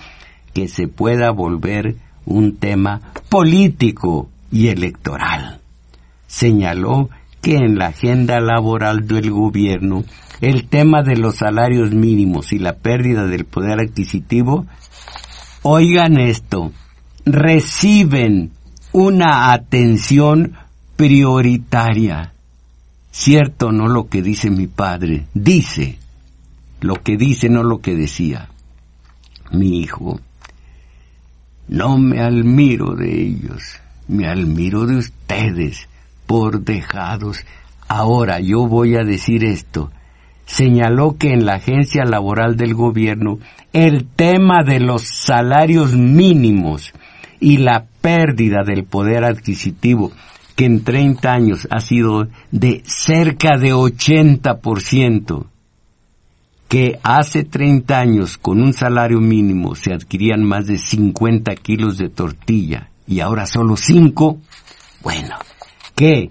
que 0.52 0.68
se 0.68 0.88
pueda 0.88 1.30
volver 1.30 1.96
un 2.26 2.56
tema 2.56 3.00
político 3.30 4.28
y 4.52 4.68
electoral. 4.68 5.60
Señaló 6.26 7.08
que 7.40 7.56
en 7.56 7.78
la 7.78 7.86
agenda 7.86 8.40
laboral 8.40 9.06
del 9.06 9.30
gobierno 9.30 10.04
el 10.42 10.68
tema 10.68 11.02
de 11.02 11.16
los 11.16 11.36
salarios 11.36 11.92
mínimos 11.92 12.52
y 12.52 12.58
la 12.58 12.74
pérdida 12.74 13.26
del 13.26 13.44
poder 13.44 13.80
adquisitivo, 13.80 14.66
oigan 15.68 16.18
esto, 16.18 16.72
reciben 17.24 18.52
una 18.92 19.52
atención 19.52 20.54
prioritaria. 20.96 22.32
Cierto, 23.10 23.72
no 23.72 23.88
lo 23.88 24.08
que 24.08 24.22
dice 24.22 24.50
mi 24.50 24.66
padre, 24.66 25.26
dice 25.34 25.98
lo 26.80 27.02
que 27.02 27.16
dice, 27.16 27.48
no 27.48 27.62
lo 27.62 27.80
que 27.80 27.96
decía. 27.96 28.48
Mi 29.50 29.80
hijo, 29.80 30.20
no 31.68 31.98
me 31.98 32.20
admiro 32.20 32.94
de 32.94 33.22
ellos 33.22 33.80
me 34.08 34.26
admiro 34.26 34.86
de 34.86 34.96
ustedes 34.96 35.86
por 36.26 36.62
dejados. 36.62 37.44
Ahora 37.86 38.40
yo 38.40 38.66
voy 38.66 38.96
a 38.96 39.04
decir 39.04 39.44
esto. 39.44 39.92
Señaló 40.48 41.16
que 41.18 41.34
en 41.34 41.44
la 41.44 41.56
agencia 41.56 42.04
laboral 42.04 42.56
del 42.56 42.72
gobierno 42.72 43.38
el 43.74 44.06
tema 44.06 44.64
de 44.64 44.80
los 44.80 45.02
salarios 45.02 45.92
mínimos 45.92 46.94
y 47.38 47.58
la 47.58 47.84
pérdida 48.00 48.64
del 48.64 48.84
poder 48.84 49.24
adquisitivo 49.24 50.10
que 50.56 50.64
en 50.64 50.82
30 50.82 51.30
años 51.30 51.68
ha 51.70 51.80
sido 51.80 52.28
de 52.50 52.82
cerca 52.86 53.58
de 53.58 53.74
80%, 53.74 55.46
que 56.66 56.98
hace 57.02 57.44
30 57.44 57.98
años 57.98 58.38
con 58.38 58.62
un 58.62 58.72
salario 58.72 59.20
mínimo 59.20 59.74
se 59.74 59.92
adquirían 59.92 60.42
más 60.42 60.66
de 60.66 60.78
50 60.78 61.54
kilos 61.56 61.98
de 61.98 62.08
tortilla 62.08 62.88
y 63.06 63.20
ahora 63.20 63.44
solo 63.44 63.76
cinco, 63.76 64.38
bueno, 65.02 65.36
que 65.94 66.30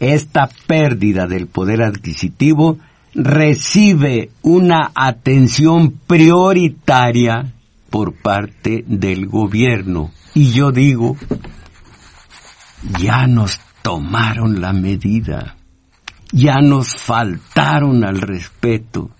esta 0.00 0.48
pérdida 0.66 1.26
del 1.26 1.46
poder 1.46 1.82
adquisitivo 1.82 2.78
recibe 3.14 4.30
una 4.42 4.90
atención 4.94 5.98
prioritaria 6.06 7.52
por 7.90 8.14
parte 8.14 8.84
del 8.86 9.26
gobierno. 9.26 10.10
Y 10.34 10.52
yo 10.52 10.72
digo, 10.72 11.16
ya 12.98 13.26
nos 13.26 13.60
tomaron 13.82 14.60
la 14.60 14.72
medida, 14.72 15.56
ya 16.32 16.60
nos 16.62 16.96
faltaron 16.96 18.04
al 18.04 18.20
respeto, 18.20 19.10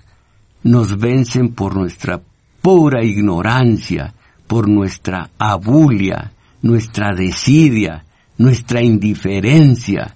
nos 0.63 0.97
vencen 0.97 1.55
por 1.55 1.77
nuestra 1.77 2.21
pura 2.63 3.05
ignorancia, 3.05 4.15
por 4.47 4.69
nuestra 4.69 5.31
abulia, 5.39 6.33
nuestra 6.63 7.11
desidia, 7.15 8.05
nuestra 8.39 8.81
indiferencia, 8.81 10.15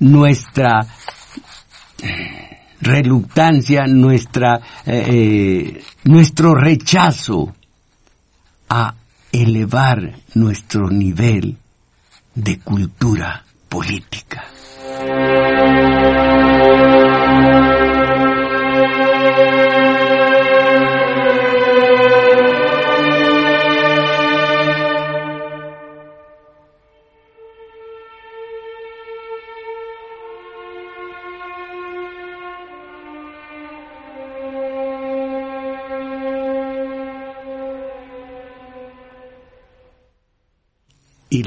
nuestra 0.00 0.86
reluctancia, 2.80 3.86
nuestra, 3.86 4.60
eh, 4.86 5.04
eh, 5.06 5.82
nuestro 6.04 6.54
rechazo 6.54 7.54
a 8.68 8.94
elevar 9.32 10.14
nuestro 10.34 10.88
nivel 10.90 11.56
de 12.34 12.58
cultura 12.60 13.44
política. 13.68 14.44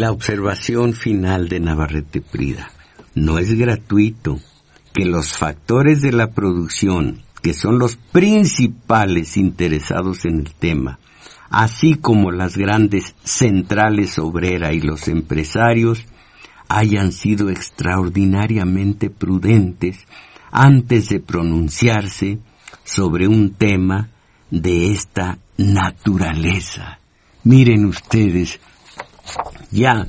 La 0.01 0.11
observación 0.11 0.93
final 0.93 1.47
de 1.47 1.59
Navarrete 1.59 2.21
Prida. 2.21 2.71
No 3.13 3.37
es 3.37 3.53
gratuito 3.53 4.39
que 4.93 5.05
los 5.05 5.37
factores 5.37 6.01
de 6.01 6.11
la 6.11 6.31
producción, 6.31 7.21
que 7.43 7.53
son 7.53 7.77
los 7.77 7.97
principales 7.97 9.37
interesados 9.37 10.25
en 10.25 10.39
el 10.39 10.55
tema, 10.55 10.97
así 11.51 11.93
como 11.93 12.31
las 12.31 12.57
grandes 12.57 13.13
centrales 13.23 14.17
obreras 14.17 14.73
y 14.73 14.79
los 14.79 15.07
empresarios, 15.07 16.03
hayan 16.67 17.11
sido 17.11 17.51
extraordinariamente 17.51 19.11
prudentes 19.11 20.07
antes 20.51 21.09
de 21.09 21.19
pronunciarse 21.19 22.39
sobre 22.83 23.27
un 23.27 23.53
tema 23.53 24.09
de 24.49 24.93
esta 24.93 25.37
naturaleza. 25.57 26.97
Miren 27.43 27.85
ustedes, 27.85 28.59
ya 29.71 30.07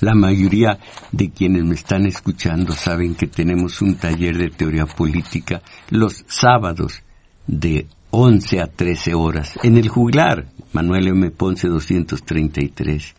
la 0.00 0.14
mayoría 0.14 0.78
de 1.12 1.30
quienes 1.30 1.64
me 1.64 1.74
están 1.74 2.06
escuchando 2.06 2.72
saben 2.72 3.14
que 3.14 3.26
tenemos 3.26 3.82
un 3.82 3.96
taller 3.96 4.38
de 4.38 4.48
teoría 4.48 4.86
política 4.86 5.62
los 5.90 6.24
sábados 6.26 7.02
de 7.46 7.86
11 8.10 8.60
a 8.60 8.66
13 8.66 9.14
horas. 9.14 9.58
En 9.62 9.76
el 9.76 9.88
juglar, 9.88 10.46
Manuel 10.72 11.08
M. 11.08 11.30
Ponce 11.30 11.68
233. 11.68 13.14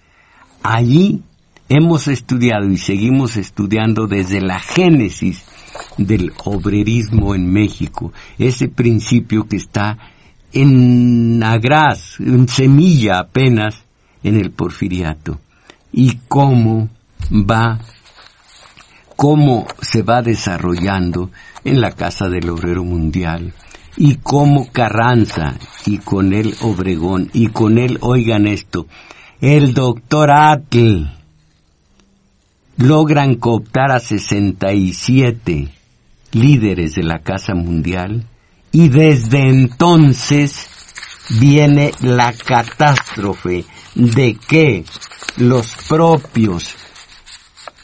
Allí 0.63 1.21
hemos 1.69 2.07
estudiado 2.07 2.67
y 2.69 2.77
seguimos 2.77 3.37
estudiando 3.37 4.07
desde 4.07 4.41
la 4.41 4.59
génesis 4.59 5.45
del 5.97 6.33
obrerismo 6.43 7.33
en 7.35 7.51
México, 7.51 8.11
ese 8.37 8.67
principio 8.67 9.47
que 9.47 9.57
está 9.57 9.97
en 10.51 11.41
agraz, 11.43 12.19
en 12.19 12.47
semilla 12.47 13.19
apenas 13.19 13.85
en 14.23 14.35
el 14.35 14.51
porfiriato, 14.51 15.39
y 15.91 16.17
cómo 16.27 16.89
va, 17.31 17.79
cómo 19.15 19.67
se 19.81 20.03
va 20.03 20.21
desarrollando 20.21 21.31
en 21.63 21.81
la 21.81 21.91
Casa 21.91 22.27
del 22.29 22.49
Obrero 22.49 22.83
Mundial, 22.83 23.53
y 23.97 24.15
cómo 24.15 24.71
Carranza, 24.71 25.55
y 25.85 25.97
con 25.97 26.33
él 26.33 26.55
Obregón, 26.61 27.29
y 27.33 27.47
con 27.47 27.77
él, 27.77 27.97
oigan 28.01 28.47
esto, 28.47 28.87
el 29.41 29.73
doctor 29.73 30.31
Atl, 30.31 31.07
logran 32.77 33.35
cooptar 33.35 33.91
a 33.91 33.99
67 33.99 35.69
líderes 36.31 36.95
de 36.95 37.03
la 37.03 37.19
Casa 37.19 37.53
Mundial 37.53 38.25
y 38.71 38.89
desde 38.89 39.49
entonces 39.49 40.67
viene 41.39 41.91
la 42.01 42.33
catástrofe 42.33 43.65
de 43.95 44.35
que 44.35 44.85
los 45.37 45.75
propios 45.87 46.75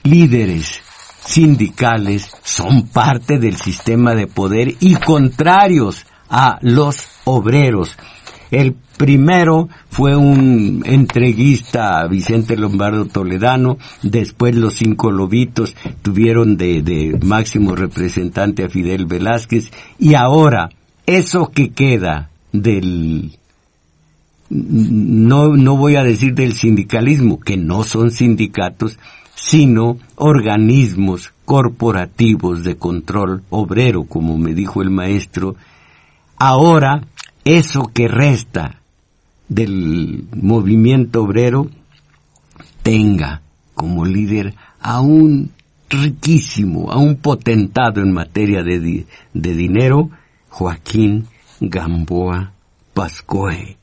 líderes 0.04 0.82
sindicales 1.26 2.30
son 2.44 2.88
parte 2.88 3.38
del 3.38 3.58
sistema 3.58 4.16
de 4.16 4.28
poder 4.28 4.76
y 4.80 4.96
contrarios 4.96 6.06
a 6.30 6.58
los 6.62 6.98
obreros. 7.26 7.96
El 8.50 8.76
primero 8.98 9.68
fue 9.90 10.16
un 10.16 10.82
entreguista 10.86 12.08
Vicente 12.08 12.56
Lombardo 12.56 13.06
Toledano, 13.06 13.78
después 14.02 14.56
los 14.56 14.76
cinco 14.76 15.12
lobitos 15.12 15.76
tuvieron 16.02 16.56
de, 16.56 16.82
de 16.82 17.20
máximo 17.24 17.76
representante 17.76 18.64
a 18.64 18.70
Fidel 18.70 19.06
Velázquez 19.06 19.72
y 20.00 20.14
ahora 20.16 20.70
eso 21.06 21.52
que 21.54 21.72
queda 21.72 22.30
del 22.54 23.38
no, 24.50 25.56
no 25.56 25.78
voy 25.78 25.96
a 25.96 26.04
decir 26.04 26.34
del 26.34 26.54
sindicalismo, 26.54 27.40
que 27.40 27.58
no 27.58 27.84
son 27.84 28.12
sindicatos, 28.12 28.98
sino 29.36 29.98
organismos 30.16 31.34
corporativos 31.46 32.64
de 32.64 32.78
control 32.78 33.44
obrero, 33.50 34.04
como 34.04 34.38
me 34.38 34.54
dijo 34.54 34.82
el 34.82 34.90
maestro, 34.90 35.56
ahora 36.38 37.04
eso 37.46 37.84
que 37.94 38.08
resta 38.08 38.82
del 39.48 40.26
movimiento 40.34 41.24
obrero 41.24 41.70
tenga 42.84 43.42
como 43.74 44.06
líder 44.06 44.56
a 44.82 45.02
un 45.02 45.52
riquísimo, 45.90 46.92
a 46.92 46.98
un 46.98 47.16
potentado 47.16 48.02
en 48.02 48.12
materia 48.12 48.64
de, 48.64 49.06
de 49.34 49.54
dinero, 49.56 50.10
Joaquín 50.50 51.28
Gamboa 51.62 52.52
Pascoe. 52.94 53.77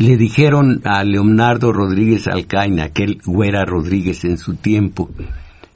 Le 0.00 0.16
dijeron 0.16 0.80
a 0.84 1.04
Leonardo 1.04 1.72
Rodríguez 1.72 2.26
Alcaina, 2.26 2.84
aquel 2.84 3.20
güera 3.24 3.64
Rodríguez 3.64 4.24
en 4.24 4.38
su 4.38 4.54
tiempo, 4.54 5.10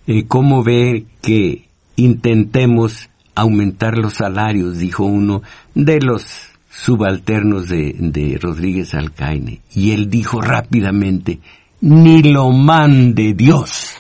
eh, 0.07 0.25
¿cómo 0.27 0.65
ve 0.65 1.05
que 1.21 1.69
intentemos 1.97 3.11
aumentar 3.35 3.99
los 3.99 4.15
salarios, 4.15 4.79
dijo 4.79 5.05
uno, 5.05 5.43
de 5.75 6.01
los 6.01 6.25
subalternos 6.71 7.69
de, 7.69 7.95
de 7.99 8.39
Rodríguez 8.41 8.95
Alcaine. 8.95 9.61
Y 9.75 9.93
él 9.93 10.09
dijo 10.09 10.41
rápidamente, 10.41 11.41
ni 11.81 12.23
lo 12.23 12.51
mande 12.51 13.35
Dios. 13.35 13.91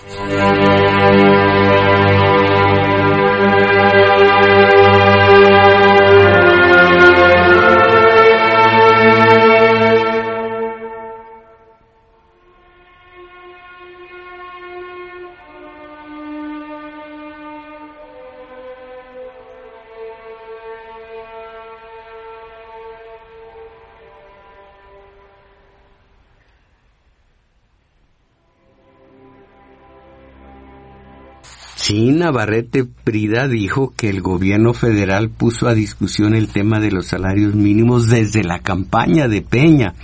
Sí, 31.94 32.10
Navarrete 32.10 32.84
Prida 32.84 33.46
dijo 33.46 33.94
que 33.96 34.10
el 34.10 34.20
gobierno 34.20 34.74
federal 34.74 35.30
puso 35.30 35.68
a 35.68 35.74
discusión 35.74 36.34
el 36.34 36.48
tema 36.48 36.80
de 36.80 36.90
los 36.90 37.06
salarios 37.06 37.54
mínimos 37.54 38.08
desde 38.08 38.42
la 38.42 38.58
campaña 38.58 39.28
de 39.28 39.42
Peña, 39.42 39.94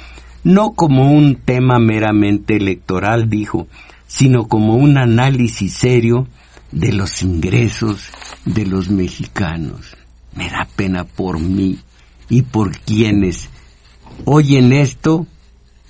no 0.45 0.71
como 0.71 1.11
un 1.11 1.35
tema 1.35 1.81
meramente 1.81 2.55
electoral, 2.55 3.29
dijo, 3.29 3.67
sino 4.07 4.47
como 4.47 4.77
un 4.77 4.99
análisis 4.99 5.73
serio 5.73 6.29
de 6.71 6.93
los 6.93 7.23
ingresos 7.23 8.13
de 8.45 8.67
los 8.67 8.89
mexicanos. 8.89 9.97
Me 10.37 10.49
da 10.49 10.69
pena 10.77 11.03
por 11.03 11.41
mí 11.41 11.81
y 12.29 12.43
por 12.43 12.71
quienes 12.71 13.49
oyen 14.27 14.73
esto 14.73 15.27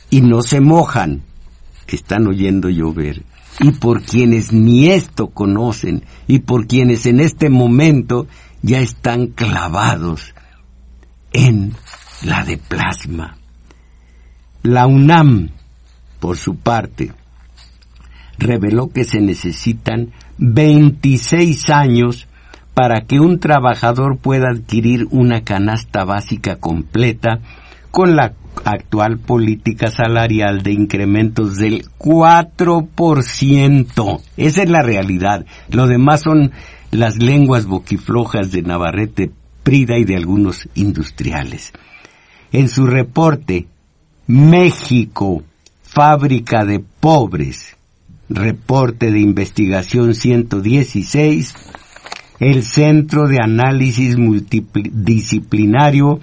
y 0.09 0.23
no 0.23 0.41
se 0.41 0.63
mojan. 0.63 1.25
Están 1.87 2.27
oyendo 2.27 2.71
llover 2.71 3.23
y 3.59 3.73
por 3.73 4.03
quienes 4.03 4.53
ni 4.53 4.89
esto 4.89 5.29
conocen 5.29 6.05
y 6.27 6.41
por 6.41 6.67
quienes 6.67 7.07
en 7.07 7.21
este 7.21 7.51
momento 7.51 8.27
ya 8.63 8.81
están 8.81 9.29
clavados 9.29 10.35
en 11.33 11.75
la 12.23 12.45
de 12.45 12.59
plasma. 12.59 13.37
La 14.63 14.87
UNAM, 14.87 15.51
por 16.21 16.37
su 16.37 16.57
parte, 16.57 17.13
reveló 18.39 18.91
que 18.91 19.05
se 19.05 19.21
necesitan 19.21 20.13
26 20.39 21.71
años 21.71 22.27
para 22.75 23.03
que 23.03 23.21
un 23.21 23.41
trabajador 23.41 24.19
pueda 24.19 24.51
adquirir 24.51 25.07
una 25.11 25.43
canasta 25.43 26.05
básica 26.05 26.57
completa 26.57 27.41
con 27.91 28.17
la 28.17 28.33
actual 28.65 29.19
política 29.19 29.91
salarial 29.91 30.63
de 30.63 30.73
incrementos 30.73 31.57
del 31.57 31.85
4%. 31.99 34.21
Esa 34.37 34.63
es 34.63 34.71
la 34.71 34.83
realidad. 34.83 35.47
Lo 35.71 35.87
demás 35.87 36.21
son 36.23 36.53
las 36.91 37.17
lenguas 37.17 37.67
boquiflojas 37.67 38.51
de 38.51 38.63
Navarrete 38.63 39.31
Prida 39.63 39.99
y 39.99 40.05
de 40.05 40.17
algunos 40.17 40.69
industriales. 40.75 41.73
En 42.53 42.69
su 42.69 42.87
reporte, 42.87 43.67
México, 44.27 45.43
fábrica 45.83 46.65
de 46.65 46.81
pobres, 46.81 47.77
reporte 48.29 49.11
de 49.11 49.21
investigación 49.21 50.15
116, 50.15 51.55
el 52.41 52.63
Centro 52.63 53.29
de 53.29 53.39
Análisis 53.43 54.17
Multidisciplinario 54.17 56.21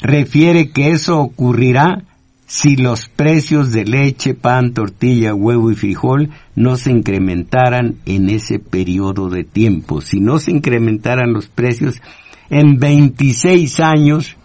refiere 0.00 0.70
que 0.70 0.90
eso 0.90 1.18
ocurrirá 1.18 2.04
si 2.46 2.74
los 2.76 3.08
precios 3.08 3.70
de 3.70 3.84
leche, 3.84 4.34
pan, 4.34 4.72
tortilla, 4.72 5.34
huevo 5.34 5.70
y 5.70 5.76
frijol 5.76 6.30
no 6.56 6.76
se 6.76 6.90
incrementaran 6.90 7.98
en 8.06 8.28
ese 8.28 8.58
periodo 8.58 9.30
de 9.30 9.44
tiempo. 9.44 10.00
Si 10.00 10.18
no 10.18 10.38
se 10.38 10.50
incrementaran 10.50 11.32
los 11.32 11.46
precios, 11.46 12.02
en 12.50 12.80
26 12.80 13.78
años 13.78 14.36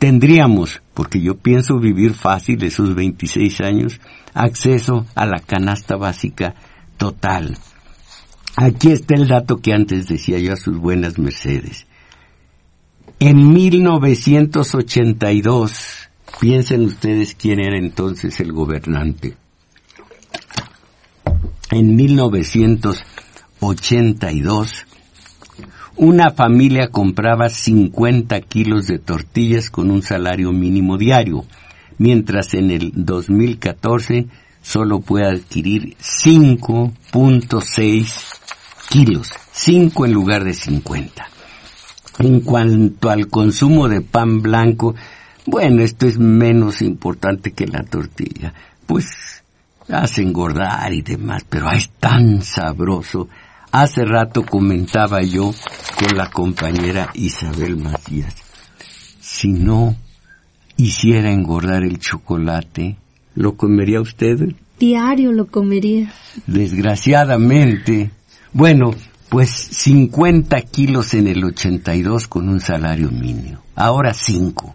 tendríamos, 0.00 0.82
porque 0.94 1.20
yo 1.20 1.36
pienso 1.36 1.78
vivir 1.78 2.14
fácil 2.14 2.62
esos 2.64 2.96
26 2.96 3.60
años, 3.60 4.00
acceso 4.34 5.06
a 5.14 5.24
la 5.24 5.38
canasta 5.38 5.96
básica 5.96 6.56
total. 6.96 7.56
Aquí 8.56 8.90
está 8.90 9.14
el 9.14 9.28
dato 9.28 9.58
que 9.58 9.72
antes 9.72 10.08
decía 10.08 10.40
yo 10.40 10.52
a 10.52 10.56
sus 10.56 10.76
buenas 10.78 11.18
mercedes. 11.18 11.87
En 13.20 13.52
1982, 13.52 16.08
piensen 16.40 16.84
ustedes 16.84 17.34
quién 17.34 17.58
era 17.58 17.76
entonces 17.76 18.38
el 18.38 18.52
gobernante. 18.52 19.34
En 21.72 21.96
1982, 21.96 24.86
una 25.96 26.30
familia 26.30 26.92
compraba 26.92 27.48
50 27.48 28.40
kilos 28.42 28.86
de 28.86 29.00
tortillas 29.00 29.68
con 29.68 29.90
un 29.90 30.02
salario 30.02 30.52
mínimo 30.52 30.96
diario, 30.96 31.44
mientras 31.98 32.54
en 32.54 32.70
el 32.70 32.92
2014 32.94 34.28
solo 34.62 35.00
puede 35.00 35.26
adquirir 35.26 35.96
5.6 35.96 38.12
kilos, 38.88 39.32
5 39.50 40.06
en 40.06 40.12
lugar 40.12 40.44
de 40.44 40.54
50. 40.54 41.37
En 42.18 42.40
cuanto 42.40 43.10
al 43.10 43.28
consumo 43.28 43.88
de 43.88 44.00
pan 44.00 44.42
blanco, 44.42 44.94
bueno, 45.46 45.82
esto 45.82 46.06
es 46.06 46.18
menos 46.18 46.82
importante 46.82 47.52
que 47.52 47.66
la 47.66 47.82
tortilla. 47.82 48.52
Pues 48.86 49.42
hace 49.88 50.22
engordar 50.22 50.92
y 50.92 51.02
demás, 51.02 51.44
pero 51.48 51.70
es 51.70 51.90
tan 51.98 52.42
sabroso. 52.42 53.28
Hace 53.70 54.04
rato 54.04 54.44
comentaba 54.44 55.22
yo 55.22 55.52
con 55.98 56.16
la 56.16 56.30
compañera 56.30 57.10
Isabel 57.14 57.76
Macías, 57.76 58.34
si 59.20 59.48
no 59.48 59.94
hiciera 60.76 61.30
engordar 61.30 61.84
el 61.84 61.98
chocolate, 61.98 62.96
¿lo 63.34 63.56
comería 63.56 64.00
usted? 64.00 64.54
Diario 64.78 65.32
lo 65.32 65.46
comería. 65.46 66.12
Desgraciadamente. 66.46 68.10
Bueno, 68.52 68.94
pues 69.28 69.50
50 69.50 70.60
kilos 70.62 71.14
en 71.14 71.26
el 71.26 71.44
82 71.44 72.28
con 72.28 72.48
un 72.48 72.60
salario 72.60 73.10
mínimo. 73.10 73.60
Ahora 73.76 74.14
5. 74.14 74.74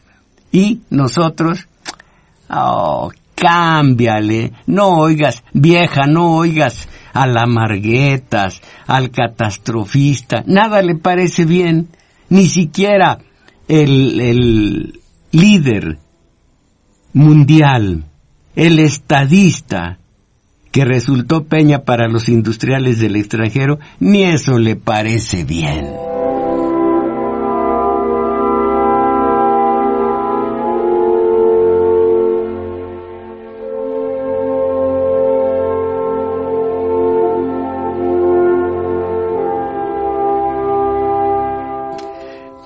Y 0.51 0.82
nosotros, 0.89 1.68
oh, 2.49 3.12
cámbiale. 3.36 4.54
No 4.68 4.89
oigas, 4.89 5.43
vieja, 5.54 6.06
no 6.08 6.36
oigas 6.36 6.88
a 7.14 7.28
la 7.28 7.45
marguetas, 7.45 8.62
al 8.88 9.12
catastrofista. 9.12 10.43
Nada 10.45 10.82
le 10.82 10.95
parece 10.95 11.45
bien. 11.45 11.89
Ni 12.30 12.45
siquiera 12.47 13.20
el, 13.68 14.20
el 14.20 15.01
líder 15.32 15.99
mundial, 17.14 18.06
el 18.56 18.80
estadista, 18.80 19.99
que 20.74 20.86
resultó 20.86 21.46
peña 21.46 21.84
para 21.84 22.08
los 22.08 22.28
industriales 22.28 23.00
del 23.00 23.16
extranjero, 23.16 23.78
ni 24.00 24.24
eso 24.24 24.58
le 24.58 24.76
parece 24.76 25.44
bien. 25.44 25.88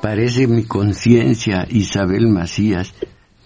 Parece 0.02 0.48
mi 0.48 0.64
conciencia, 0.64 1.68
Isabel 1.70 2.30
Macías. 2.30 2.94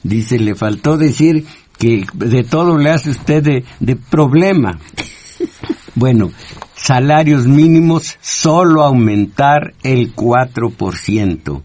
Dice, 0.04 0.38
le 0.38 0.54
faltó 0.54 0.98
decir 0.98 1.46
que 1.82 2.06
de 2.14 2.44
todo 2.44 2.78
le 2.78 2.92
hace 2.92 3.10
usted 3.10 3.64
de, 3.80 3.96
problema. 3.96 4.78
Bueno, 5.96 6.32
salarios 6.76 7.48
mínimos 7.48 8.20
solo 8.22 8.84
aumentar 8.84 9.74
el 9.82 10.16
4%. 10.16 11.64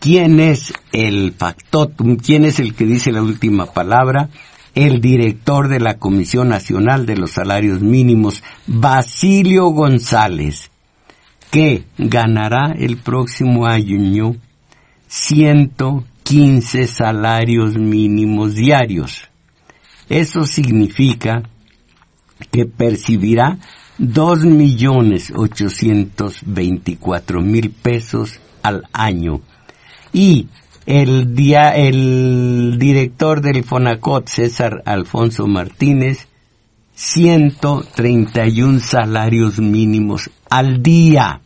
¿Quién 0.00 0.40
es 0.40 0.74
el 0.90 1.32
factotum? 1.32 2.16
¿Quién 2.16 2.44
es 2.44 2.58
el 2.58 2.74
que 2.74 2.84
dice 2.84 3.12
la 3.12 3.22
última 3.22 3.66
palabra? 3.66 4.28
El 4.74 5.00
director 5.00 5.68
de 5.68 5.78
la 5.78 5.98
Comisión 5.98 6.48
Nacional 6.48 7.06
de 7.06 7.16
los 7.16 7.30
Salarios 7.30 7.80
Mínimos, 7.80 8.42
Basilio 8.66 9.68
González, 9.68 10.72
que 11.52 11.84
ganará 11.96 12.74
el 12.76 12.96
próximo 12.96 13.66
año 13.66 14.34
115 15.06 16.88
salarios 16.88 17.76
mínimos 17.76 18.56
diarios. 18.56 19.30
Eso 20.14 20.46
significa 20.46 21.42
que 22.52 22.66
percibirá 22.66 23.58
dos 23.98 24.44
millones 24.44 25.32
ochocientos 25.34 26.36
veinticuatro 26.46 27.40
mil 27.40 27.72
pesos 27.72 28.38
al 28.62 28.84
año. 28.92 29.40
Y 30.12 30.46
el, 30.86 31.34
día, 31.34 31.74
el 31.74 32.76
director 32.78 33.40
del 33.40 33.64
FONACOT, 33.64 34.28
César 34.28 34.84
Alfonso 34.86 35.48
Martínez, 35.48 36.28
131 36.94 38.78
salarios 38.78 39.58
mínimos 39.58 40.30
al 40.48 40.80
día. 40.80 41.40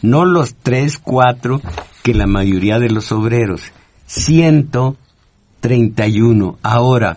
No 0.00 0.24
los 0.24 0.54
tres, 0.54 0.98
cuatro 0.98 1.60
que 2.04 2.14
la 2.14 2.28
mayoría 2.28 2.78
de 2.78 2.90
los 2.90 3.10
obreros. 3.10 3.72
131. 4.06 6.58
Ahora, 6.62 7.16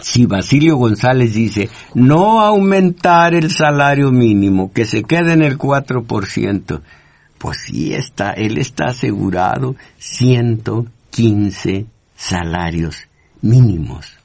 si 0.00 0.26
Basilio 0.26 0.76
González 0.76 1.32
dice 1.34 1.68
no 1.94 2.40
aumentar 2.40 3.34
el 3.34 3.50
salario 3.50 4.12
mínimo, 4.12 4.72
que 4.72 4.84
se 4.84 5.02
quede 5.02 5.32
en 5.32 5.42
el 5.42 5.58
4%, 5.58 6.80
pues 7.38 7.58
sí 7.66 7.94
está, 7.94 8.30
él 8.32 8.58
está 8.58 8.86
asegurado 8.86 9.76
115 9.98 11.86
salarios 12.14 13.08
mínimos. 13.40 14.16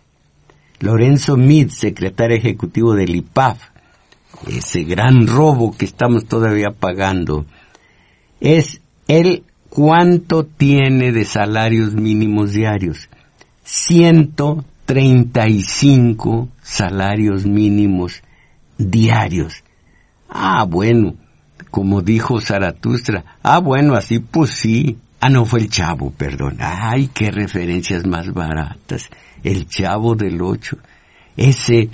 Lorenzo 0.80 1.38
Mid, 1.38 1.70
secretario 1.70 2.38
ejecutivo 2.38 2.96
del 2.96 3.16
IPAF, 3.16 3.60
ese 4.48 4.84
gran 4.84 5.28
robo 5.28 5.76
que 5.78 5.86
estamos 5.86 6.26
todavía 6.26 6.72
pagando, 6.72 7.46
es 8.40 8.82
él 9.08 9.44
cuánto 9.70 10.44
tiene 10.44 11.12
de 11.12 11.26
salarios 11.26 11.94
mínimos 11.94 12.54
diarios. 12.54 13.10
135 14.94 16.50
salarios 16.62 17.46
mínimos 17.46 18.22
diarios. 18.78 19.64
Ah, 20.30 20.66
bueno, 20.68 21.16
como 21.70 22.02
dijo 22.02 22.42
Zaratustra. 22.42 23.24
Ah, 23.42 23.60
bueno, 23.60 23.96
así 23.96 24.20
pues 24.20 24.52
sí. 24.52 24.98
Ah, 25.22 25.30
no 25.30 25.46
fue 25.46 25.62
el 25.62 25.70
chavo, 25.70 26.12
perdón. 26.12 26.58
Ay, 26.60 27.10
qué 27.14 27.32
referencias 27.32 28.06
más 28.06 28.34
baratas. 28.34 29.10
El 29.44 29.68
chavo 29.68 30.16
del 30.16 30.42
ocho. 30.42 30.78
Ese 31.38 31.90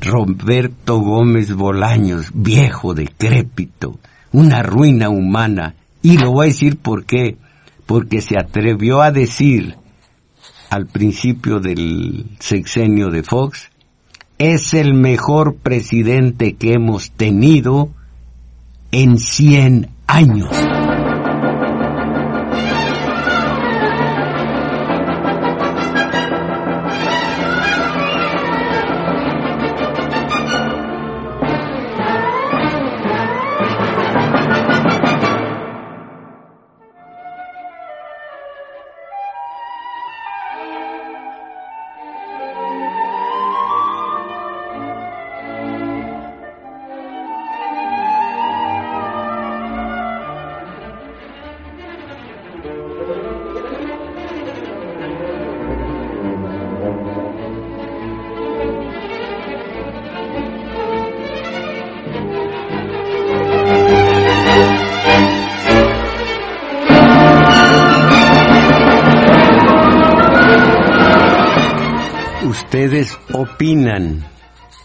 Roberto 0.00 1.00
Gómez 1.00 1.52
Bolaños, 1.52 2.30
viejo, 2.32 2.94
decrépito, 2.94 3.98
una 4.32 4.62
ruina 4.62 5.10
humana. 5.10 5.74
Y 6.00 6.16
lo 6.16 6.32
voy 6.32 6.46
a 6.46 6.48
decir 6.48 6.78
por 6.78 7.04
qué. 7.04 7.36
Porque 7.84 8.20
se 8.20 8.38
atrevió 8.38 9.02
a 9.02 9.10
decir 9.10 9.76
al 10.72 10.86
principio 10.86 11.60
del 11.60 12.24
sexenio 12.38 13.10
de 13.10 13.22
Fox, 13.22 13.68
es 14.38 14.72
el 14.72 14.94
mejor 14.94 15.56
presidente 15.56 16.54
que 16.54 16.72
hemos 16.72 17.10
tenido 17.10 17.90
en 18.90 19.18
100 19.18 19.90
años. 20.06 20.48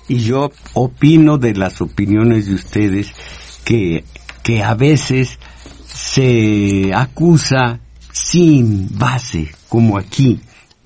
Y 0.07 0.19
yo 0.19 0.51
opino 0.73 1.37
de 1.37 1.53
las 1.53 1.81
opiniones 1.81 2.47
de 2.47 2.55
ustedes 2.55 3.13
que, 3.63 4.03
que 4.43 4.63
a 4.63 4.73
veces 4.73 5.39
se 5.85 6.91
acusa 6.93 7.79
sin 8.11 8.97
base, 8.97 9.49
como 9.67 9.97
aquí, 9.97 10.39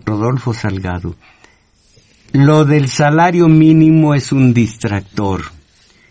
Rodolfo 0.06 0.54
Salgado. 0.54 1.16
Lo 2.34 2.66
del 2.66 2.88
salario 2.88 3.48
mínimo 3.48 4.16
es 4.16 4.32
un 4.32 4.54
distractor, 4.54 5.44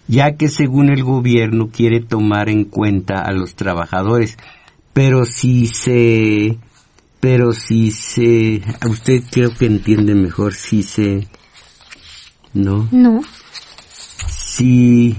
ya 0.06 0.36
que 0.36 0.48
según 0.48 0.90
el 0.90 1.02
gobierno 1.02 1.70
quiere 1.70 2.00
tomar 2.00 2.48
en 2.48 2.64
cuenta 2.64 3.22
a 3.22 3.32
los 3.32 3.54
trabajadores, 3.54 4.36
pero 4.92 5.24
si 5.24 5.66
se 5.66 6.58
pero 7.20 7.52
si 7.52 7.90
se... 7.90 8.62
Usted 8.88 9.22
creo 9.30 9.50
que 9.54 9.66
entiende 9.66 10.14
mejor 10.14 10.54
si 10.54 10.82
se... 10.82 11.28
¿No? 12.54 12.88
No. 12.90 13.20
Si... 14.28 15.16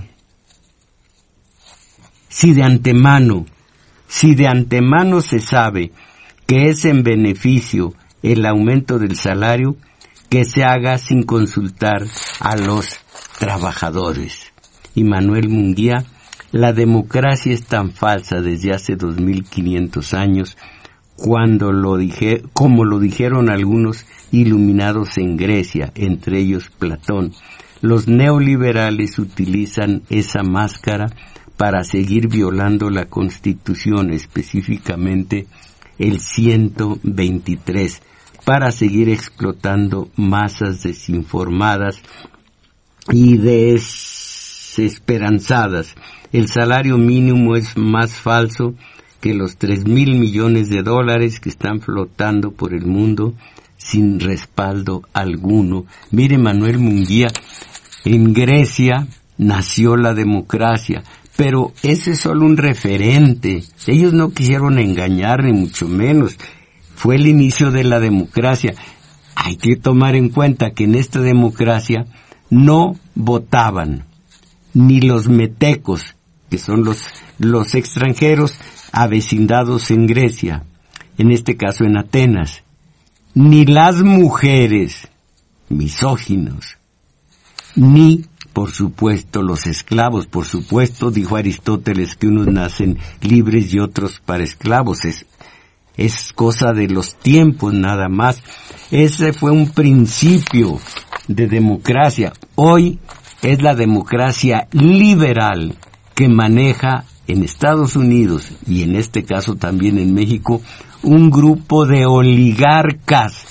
Si 2.30 2.54
de 2.54 2.64
antemano 2.64 3.46
Si 4.08 4.36
de 4.36 4.48
antemano 4.48 5.22
se 5.22 5.40
sabe 5.40 5.92
que 6.48 6.70
es 6.70 6.86
en 6.86 7.04
beneficio 7.04 7.94
el 8.24 8.46
aumento 8.46 9.00
del 9.00 9.16
salario, 9.16 9.78
que 10.30 10.46
se 10.46 10.64
haga 10.64 10.98
sin 10.98 11.24
consultar 11.24 12.06
a 12.40 12.56
los 12.56 13.00
trabajadores. 13.40 14.52
Y 14.96 15.04
Manuel 15.04 15.50
Munguía, 15.50 16.06
la 16.52 16.74
democracia 16.74 17.54
es 17.54 17.66
tan 17.66 17.92
falsa 17.92 18.42
desde 18.42 18.74
hace 18.74 18.96
2500 18.96 20.14
años, 20.14 20.58
cuando 21.22 21.72
lo 21.72 21.96
dije, 21.98 22.42
como 22.52 22.84
lo 22.84 23.00
dijeron 23.00 23.52
algunos 23.52 24.08
iluminados 24.32 25.20
en 25.20 25.38
Grecia, 25.38 25.92
entre 25.94 26.40
ellos 26.40 26.72
Platón. 26.80 27.32
Los 27.80 28.08
neoliberales 28.08 29.20
utilizan 29.20 30.02
esa 30.10 30.42
máscara 30.42 31.12
para 31.58 31.84
seguir 31.84 32.28
violando 32.28 32.90
la 32.90 33.06
Constitución, 33.06 34.12
específicamente 34.12 35.46
el 36.00 36.20
123, 36.20 38.02
para 38.44 38.72
seguir 38.72 39.10
explotando 39.10 40.10
masas 40.16 40.82
desinformadas 40.82 42.02
y 43.12 43.38
desesperanzadas. 43.38 45.94
El 46.32 46.48
salario 46.48 46.98
mínimo 46.98 47.56
es 47.56 47.78
más 47.78 48.16
falso 48.16 48.74
que 49.22 49.34
los 49.34 49.58
tres 49.58 49.86
mil 49.86 50.20
millones 50.20 50.70
de 50.70 50.82
dólares 50.82 51.40
que 51.40 51.50
están 51.50 51.80
flotando 51.80 52.52
por 52.52 52.74
el 52.74 52.86
mundo 52.86 53.34
sin 53.78 54.20
respaldo 54.20 55.04
alguno. 55.14 55.86
Mire 56.12 56.38
Manuel 56.38 56.80
Munguía, 56.80 57.28
en 58.04 58.34
Grecia 58.34 59.08
nació 59.38 59.96
la 59.96 60.14
democracia, 60.14 61.04
pero 61.38 61.72
ese 61.84 62.12
es 62.12 62.20
solo 62.20 62.46
un 62.46 62.58
referente. 62.58 63.64
Ellos 63.88 64.14
no 64.14 64.32
quisieron 64.32 64.80
engañar 64.80 65.44
ni 65.44 65.54
mucho 65.54 65.88
menos. 65.88 66.38
Fue 66.96 67.16
el 67.16 67.28
inicio 67.28 67.72
de 67.72 67.84
la 67.84 68.00
democracia. 68.00 68.74
Hay 69.36 69.56
que 69.56 69.76
tomar 69.76 70.16
en 70.16 70.30
cuenta 70.30 70.72
que 70.72 70.84
en 70.84 70.96
esta 70.96 71.22
democracia 71.22 72.06
no 72.50 72.96
votaban 73.16 74.06
ni 74.74 75.02
los 75.02 75.28
metecos, 75.28 76.16
que 76.50 76.58
son 76.58 76.84
los, 76.84 77.08
los 77.40 77.76
extranjeros 77.76 78.60
avecindados 78.92 79.92
en 79.92 80.08
Grecia, 80.08 80.64
en 81.18 81.32
este 81.32 81.58
caso 81.58 81.84
en 81.84 81.98
Atenas, 81.98 82.64
ni 83.34 83.66
las 83.66 84.02
mujeres 84.02 85.08
misóginos, 85.70 86.78
ni, 87.76 88.26
por 88.54 88.72
supuesto, 88.72 89.42
los 89.42 89.66
esclavos. 89.66 90.28
Por 90.28 90.46
supuesto, 90.46 91.12
dijo 91.12 91.38
Aristóteles 91.38 92.16
que 92.16 92.28
unos 92.28 92.48
nacen 92.48 92.98
libres 93.22 93.74
y 93.74 93.80
otros 93.80 94.22
para 94.26 94.44
esclavos. 94.44 95.06
Es, 95.06 95.26
es 95.96 96.34
cosa 96.34 96.74
de 96.74 96.88
los 96.90 97.16
tiempos 97.16 97.74
nada 97.74 98.10
más. 98.10 98.44
Ese 98.92 99.32
fue 99.32 99.52
un 99.52 99.70
principio 99.70 100.80
de 101.28 101.48
democracia. 101.48 102.34
Hoy 102.56 103.00
es 103.42 103.62
la 103.62 103.74
democracia 103.74 104.68
liberal 104.72 105.76
que 106.14 106.28
maneja 106.28 107.06
en 107.32 107.44
Estados 107.44 107.96
Unidos 107.96 108.52
y 108.68 108.84
en 108.84 108.96
este 108.96 109.24
caso 109.24 109.56
también 109.56 109.98
en 109.98 110.14
México 110.14 110.62
un 111.04 111.30
grupo 111.30 111.86
de 111.86 112.06
oligarcas 112.06 113.46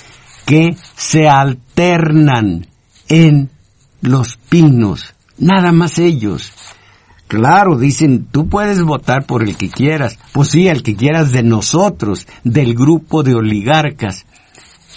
que 0.45 0.75
se 0.95 1.27
alternan 1.27 2.67
en 3.09 3.49
los 4.01 4.37
pinos, 4.37 5.13
nada 5.37 5.71
más 5.71 5.99
ellos. 5.99 6.51
Claro, 7.27 7.77
dicen, 7.77 8.27
tú 8.29 8.49
puedes 8.49 8.83
votar 8.83 9.25
por 9.25 9.41
el 9.43 9.55
que 9.55 9.69
quieras. 9.69 10.19
Pues 10.33 10.49
sí, 10.49 10.67
el 10.67 10.83
que 10.83 10.97
quieras 10.97 11.31
de 11.31 11.43
nosotros, 11.43 12.27
del 12.43 12.75
grupo 12.75 13.23
de 13.23 13.35
oligarcas. 13.35 14.25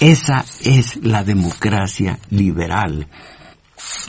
Esa 0.00 0.44
es 0.64 0.96
la 1.04 1.22
democracia 1.22 2.18
liberal. 2.30 3.06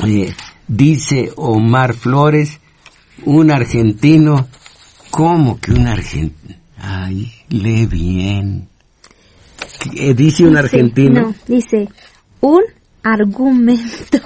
Eh, 0.03 0.33
dice 0.67 1.31
Omar 1.35 1.93
Flores, 1.93 2.59
un 3.25 3.51
argentino, 3.51 4.47
¿cómo 5.15 5.57
que 5.61 5.71
un 5.71 5.87
argentino? 5.87 6.55
Ay, 6.77 7.31
lee 7.47 7.85
bien. 7.85 8.67
Eh, 9.95 10.13
dice 10.13 10.45
un 10.45 10.57
argentino. 10.57 11.21
No, 11.21 11.35
dice 11.47 11.87
un 12.41 12.63
argumento. 13.01 14.19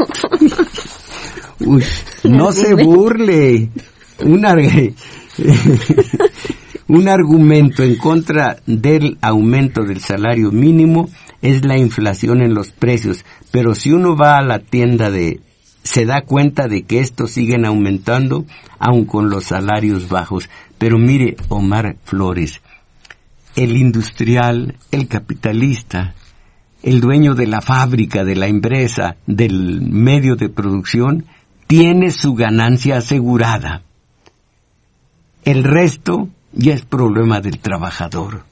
Uy, 1.60 1.84
no 2.24 2.52
se 2.52 2.74
burle. 2.74 3.70
Un, 4.26 4.48
un 6.88 7.08
argumento 7.08 7.84
en 7.84 7.96
contra 7.98 8.58
del 8.66 9.20
aumento 9.22 9.84
del 9.84 10.00
salario 10.00 10.52
mínimo 10.52 11.08
es 11.44 11.66
la 11.66 11.78
inflación 11.78 12.42
en 12.42 12.56
los 12.56 12.72
precios. 12.72 13.26
Pero 13.52 13.76
si 13.76 13.92
uno 13.92 14.16
va 14.16 14.40
a 14.40 14.44
la 14.44 14.58
tienda 14.58 15.12
de 15.12 15.40
se 15.84 16.06
da 16.06 16.22
cuenta 16.22 16.68
de 16.68 16.84
que 16.84 17.00
estos 17.00 17.32
siguen 17.32 17.66
aumentando 17.66 18.46
aun 18.80 19.06
con 19.06 19.30
los 19.30 19.46
salarios 19.46 20.10
bajos. 20.10 20.50
Pero 20.80 20.98
mire, 20.98 21.36
Omar 21.50 21.98
Flores, 22.06 22.62
el 23.56 23.78
industrial, 23.78 24.78
el 24.92 25.08
capitalista, 25.08 26.16
el 26.82 27.02
dueño 27.02 27.36
de 27.36 27.46
la 27.46 27.62
fábrica, 27.62 28.24
de 28.24 28.36
la 28.36 28.48
empresa, 28.48 29.18
del 29.28 29.82
medio 29.82 30.36
de 30.36 30.50
producción, 30.50 31.26
tiene 31.68 32.10
su 32.10 32.34
ganancia 32.34 32.98
asegurada. 32.98 33.84
El 35.44 35.64
resto 35.64 36.30
ya 36.54 36.74
es 36.74 36.84
problema 36.84 37.42
del 37.42 37.60
trabajador. 37.60 38.49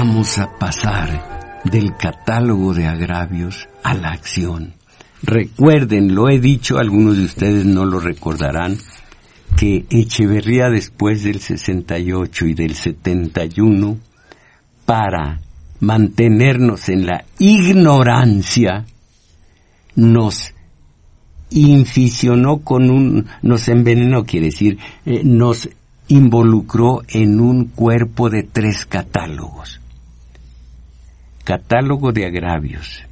Vamos 0.00 0.38
a 0.38 0.56
pasar 0.56 1.60
del 1.64 1.96
catálogo 1.96 2.72
de 2.72 2.86
agravios 2.86 3.68
a 3.82 3.94
la 3.94 4.10
acción. 4.12 4.74
Recuerden, 5.24 6.14
lo 6.14 6.28
he 6.28 6.38
dicho, 6.38 6.78
algunos 6.78 7.16
de 7.16 7.24
ustedes 7.24 7.64
no 7.64 7.84
lo 7.84 7.98
recordarán, 7.98 8.78
que 9.56 9.86
Echeverría 9.90 10.68
después 10.70 11.24
del 11.24 11.40
68 11.40 12.46
y 12.46 12.54
del 12.54 12.76
71, 12.76 13.98
para 14.86 15.40
mantenernos 15.80 16.88
en 16.90 17.04
la 17.04 17.24
ignorancia, 17.40 18.86
nos 19.96 20.54
inficionó 21.50 22.58
con 22.58 22.88
un, 22.88 23.26
nos 23.42 23.66
envenenó, 23.66 24.24
quiere 24.24 24.46
decir, 24.46 24.78
eh, 25.04 25.22
nos 25.24 25.68
involucró 26.06 27.02
en 27.08 27.40
un 27.40 27.64
cuerpo 27.64 28.30
de 28.30 28.44
tres 28.44 28.86
catálogos. 28.86 29.77
Catálogo 31.48 32.12
de 32.12 32.26
agravios, 32.26 33.06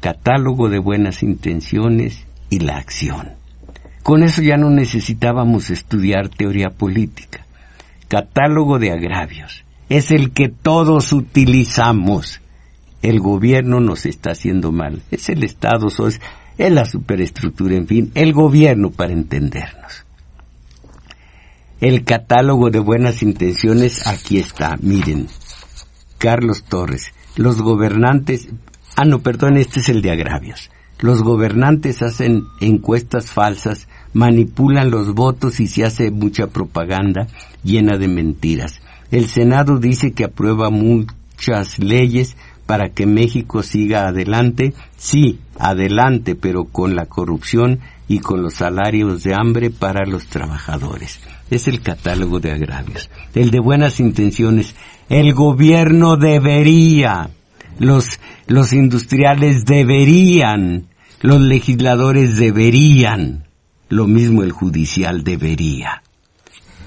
catálogo 0.00 0.68
de 0.68 0.80
buenas 0.80 1.22
intenciones 1.22 2.26
y 2.50 2.58
la 2.58 2.78
acción. 2.78 3.34
Con 4.02 4.24
eso 4.24 4.42
ya 4.42 4.56
no 4.56 4.70
necesitábamos 4.70 5.70
estudiar 5.70 6.28
teoría 6.28 6.70
política. 6.70 7.46
Catálogo 8.08 8.80
de 8.80 8.90
agravios 8.90 9.62
es 9.88 10.10
el 10.10 10.32
que 10.32 10.48
todos 10.48 11.12
utilizamos. 11.12 12.40
El 13.02 13.20
gobierno 13.20 13.78
nos 13.78 14.04
está 14.04 14.32
haciendo 14.32 14.72
mal. 14.72 15.02
Es 15.12 15.28
el 15.28 15.44
Estado, 15.44 15.86
es, 15.86 16.20
es 16.58 16.72
la 16.72 16.86
superestructura, 16.86 17.76
en 17.76 17.86
fin, 17.86 18.10
el 18.16 18.32
gobierno 18.32 18.90
para 18.90 19.12
entendernos. 19.12 20.04
El 21.80 22.02
catálogo 22.02 22.68
de 22.70 22.80
buenas 22.80 23.22
intenciones 23.22 24.08
aquí 24.08 24.38
está, 24.38 24.76
miren. 24.82 25.28
Carlos 26.18 26.64
Torres, 26.64 27.12
los 27.36 27.62
gobernantes, 27.62 28.48
ah 28.96 29.04
no, 29.04 29.20
perdón, 29.20 29.56
este 29.56 29.80
es 29.80 29.88
el 29.88 30.02
de 30.02 30.10
agravios. 30.10 30.70
Los 30.98 31.22
gobernantes 31.22 32.02
hacen 32.02 32.44
encuestas 32.60 33.30
falsas 33.30 33.86
manipulan 34.16 34.90
los 34.90 35.12
votos 35.14 35.60
y 35.60 35.66
se 35.66 35.84
hace 35.84 36.10
mucha 36.10 36.46
propaganda 36.46 37.26
llena 37.62 37.98
de 37.98 38.08
mentiras. 38.08 38.80
El 39.10 39.26
Senado 39.26 39.78
dice 39.78 40.12
que 40.12 40.24
aprueba 40.24 40.70
muchas 40.70 41.78
leyes 41.78 42.34
para 42.64 42.88
que 42.88 43.06
México 43.06 43.62
siga 43.62 44.08
adelante. 44.08 44.72
Sí, 44.96 45.38
adelante, 45.58 46.34
pero 46.34 46.64
con 46.64 46.96
la 46.96 47.04
corrupción 47.04 47.80
y 48.08 48.20
con 48.20 48.42
los 48.42 48.54
salarios 48.54 49.22
de 49.22 49.34
hambre 49.34 49.70
para 49.70 50.06
los 50.06 50.26
trabajadores. 50.26 51.20
Es 51.50 51.68
el 51.68 51.82
catálogo 51.82 52.40
de 52.40 52.52
agravios. 52.52 53.10
El 53.34 53.50
de 53.50 53.60
buenas 53.60 54.00
intenciones. 54.00 54.74
El 55.08 55.34
gobierno 55.34 56.16
debería, 56.16 57.30
los, 57.78 58.08
los 58.46 58.72
industriales 58.72 59.64
deberían, 59.64 60.88
los 61.20 61.40
legisladores 61.40 62.36
deberían, 62.36 63.46
lo 63.88 64.06
mismo 64.06 64.42
el 64.42 64.52
judicial 64.52 65.22
debería. 65.22 66.02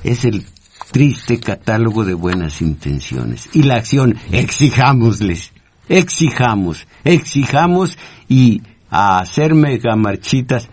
Es 0.03 0.25
el 0.25 0.45
triste 0.91 1.39
catálogo 1.39 2.03
de 2.03 2.13
buenas 2.13 2.61
intenciones. 2.61 3.49
Y 3.53 3.63
la 3.63 3.75
acción, 3.75 4.17
exijámosles, 4.31 5.53
exijamos, 5.87 6.87
exijamos 7.03 7.97
y 8.27 8.61
a 8.89 9.19
hacer 9.19 9.53
megamarchitas 9.53 10.69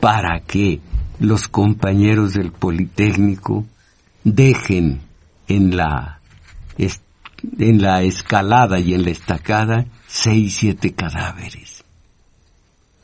para 0.00 0.40
que 0.40 0.80
los 1.20 1.48
compañeros 1.48 2.34
del 2.34 2.52
Politécnico 2.52 3.66
dejen 4.24 5.00
en 5.48 5.76
la, 5.76 6.17
en 6.78 7.82
la 7.82 8.02
escalada 8.02 8.78
y 8.80 8.94
en 8.94 9.04
la 9.04 9.10
estacada 9.10 9.86
seis, 10.06 10.56
siete 10.58 10.92
cadáveres. 10.92 11.84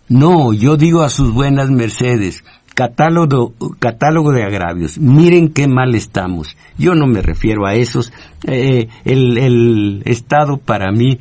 No, 0.09 0.53
yo 0.53 0.77
digo 0.77 1.03
a 1.03 1.11
sus 1.11 1.33
buenas 1.33 1.71
mercedes, 1.71 2.45
catálogo, 2.75 3.55
catálogo 3.79 4.33
de 4.33 4.45
agravios. 4.45 4.99
Miren 4.99 5.49
qué 5.49 5.67
mal 5.69 5.95
estamos. 5.95 6.57
Yo 6.77 6.95
no 6.95 7.07
me 7.07 7.23
refiero 7.23 7.67
a 7.67 7.75
esos. 7.75 8.13
Eh, 8.47 8.89
el, 9.05 9.39
el 9.39 10.03
Estado 10.05 10.59
para 10.59 10.93
mí, 10.93 11.19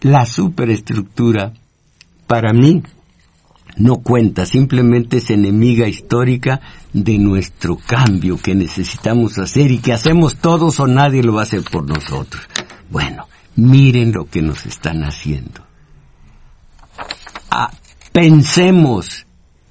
la 0.00 0.26
superestructura, 0.26 1.52
para 2.26 2.52
mí, 2.52 2.82
no 3.76 3.96
cuenta, 3.96 4.46
simplemente 4.46 5.18
es 5.18 5.30
enemiga 5.30 5.88
histórica 5.88 6.60
de 6.92 7.18
nuestro 7.18 7.76
cambio 7.76 8.36
que 8.36 8.54
necesitamos 8.54 9.38
hacer 9.38 9.70
y 9.70 9.78
que 9.78 9.92
hacemos 9.92 10.36
todos 10.36 10.80
o 10.80 10.86
nadie 10.86 11.22
lo 11.22 11.34
va 11.34 11.40
a 11.40 11.44
hacer 11.44 11.62
por 11.62 11.88
nosotros. 11.88 12.42
Bueno, 12.90 13.26
miren 13.56 14.12
lo 14.12 14.26
que 14.26 14.42
nos 14.42 14.66
están 14.66 15.04
haciendo. 15.04 15.62
Ah, 17.50 17.70
pensemos, 18.12 19.26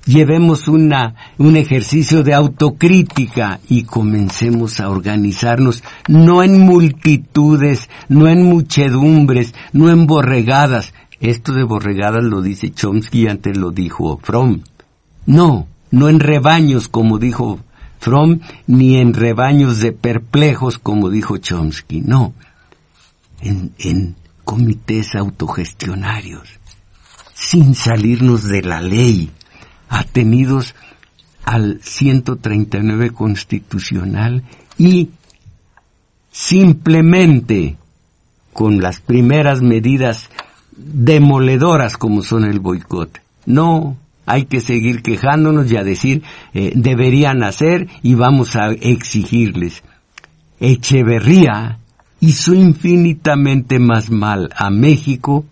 llevemos 0.06 0.68
una, 0.68 1.16
un 1.38 1.56
ejercicio 1.56 2.24
de 2.24 2.34
autocrítica 2.34 3.60
y 3.70 3.84
comencemos 3.84 4.80
a 4.80 4.90
organizarnos 4.90 5.84
no 6.08 6.44
en 6.44 6.60
multitudes, 6.60 7.90
no 8.08 8.28
en 8.28 8.44
muchedumbres, 8.44 9.54
no 9.72 9.90
en 9.90 10.08
borregadas. 10.08 10.94
Esto 11.20 11.54
de 11.54 11.64
borregadas 11.64 12.24
lo 12.24 12.42
dice 12.42 12.72
Chomsky, 12.72 13.28
antes 13.28 13.58
lo 13.58 13.72
dijo 13.72 14.20
Fromm. 14.24 14.62
No, 15.26 15.68
no 15.92 16.10
en 16.10 16.20
rebaños 16.20 16.88
como 16.88 17.18
dijo 17.18 17.60
Fromm, 18.00 18.40
ni 18.68 18.98
en 18.98 19.14
rebaños 19.14 19.80
de 19.80 19.92
perplejos 19.92 20.80
como 20.80 21.10
dijo 21.10 21.38
Chomsky, 21.38 22.02
no, 22.02 22.34
en, 23.42 23.74
en 23.80 24.16
comités 24.46 25.16
autogestionarios, 25.16 26.48
sin 27.34 27.76
salirnos 27.76 28.46
de 28.46 28.62
la 28.62 28.82
ley, 28.82 29.30
atenidos 29.90 30.76
al 31.44 31.82
139 31.84 33.12
constitucional 33.12 34.44
y 34.78 35.10
simplemente 36.32 37.76
con 38.54 38.82
las 38.82 39.02
primeras 39.02 39.62
medidas 39.62 40.30
demoledoras 40.80 41.98
como 41.98 42.22
son 42.22 42.46
el 42.46 42.60
boicot. 42.60 43.22
No, 43.46 43.98
hay 44.26 44.46
que 44.46 44.62
seguir 44.62 45.02
quejándonos 45.02 45.72
y 45.72 45.78
a 45.78 45.84
decir 45.84 46.24
eh, 46.54 46.72
deberían 46.76 47.44
hacer 47.44 47.88
y 48.04 48.16
vamos 48.16 48.56
a 48.56 48.70
exigirles. 48.70 49.84
Echeverría 50.60 51.80
hizo 52.20 52.54
infinitamente 52.54 53.80
más 53.80 54.10
mal 54.12 54.50
a 54.56 54.70
México 54.70 55.46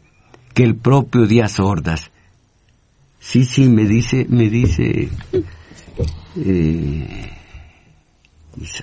que 0.54 0.64
el 0.64 0.76
propio 0.76 1.26
Díaz 1.28 1.60
Ordaz. 1.60 2.12
Sí, 3.20 3.46
sí, 3.46 3.68
me 3.68 3.86
dice, 3.86 4.26
me 4.30 4.50
dice 4.50 5.10
eh, 6.36 7.32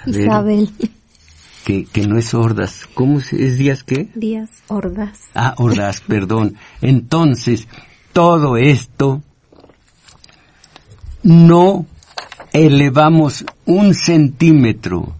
Isabel. 0.06 0.70
Que, 1.64 1.84
que, 1.86 2.06
no 2.06 2.18
es 2.18 2.34
Ordaz. 2.34 2.86
¿Cómo 2.92 3.20
es 3.20 3.58
Díaz 3.58 3.84
qué? 3.84 4.08
Díaz 4.14 4.50
Ordaz. 4.68 5.18
Ah, 5.34 5.54
Ordaz, 5.56 6.00
perdón. 6.06 6.56
Entonces, 6.82 7.66
todo 8.12 8.56
esto 8.56 9.22
no 11.22 11.86
elevamos 12.52 13.44
un 13.64 13.94
centímetro 13.94 15.14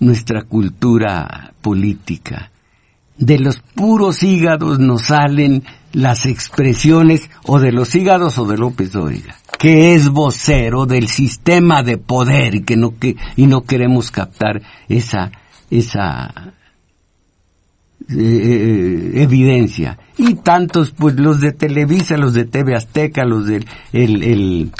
nuestra 0.00 0.42
cultura 0.42 1.54
política. 1.62 2.50
De 3.16 3.38
los 3.38 3.60
puros 3.60 4.22
hígados 4.22 4.80
nos 4.80 5.02
salen 5.02 5.62
las 5.92 6.26
expresiones 6.26 7.30
o 7.44 7.60
de 7.60 7.70
los 7.70 7.94
hígados 7.94 8.38
o 8.38 8.46
de 8.46 8.56
López 8.56 8.90
Dóriga, 8.90 9.36
que 9.58 9.94
es 9.94 10.08
vocero 10.08 10.86
del 10.86 11.08
sistema 11.08 11.82
de 11.82 11.98
poder 11.98 12.56
y 12.56 12.62
que 12.62 12.76
no 12.76 12.98
que 12.98 13.16
y 13.36 13.46
no 13.46 13.62
queremos 13.62 14.10
captar 14.10 14.62
esa 14.88 15.30
esa 15.78 16.54
eh, 18.08 19.12
evidencia 19.14 19.98
y 20.18 20.34
tantos 20.34 20.90
pues 20.90 21.16
los 21.16 21.40
de 21.40 21.52
Televisa, 21.52 22.16
los 22.16 22.34
de 22.34 22.44
TV 22.44 22.74
Azteca, 22.74 23.24
los 23.24 23.46
del 23.46 23.66
el, 23.92 24.22
el 24.22 24.72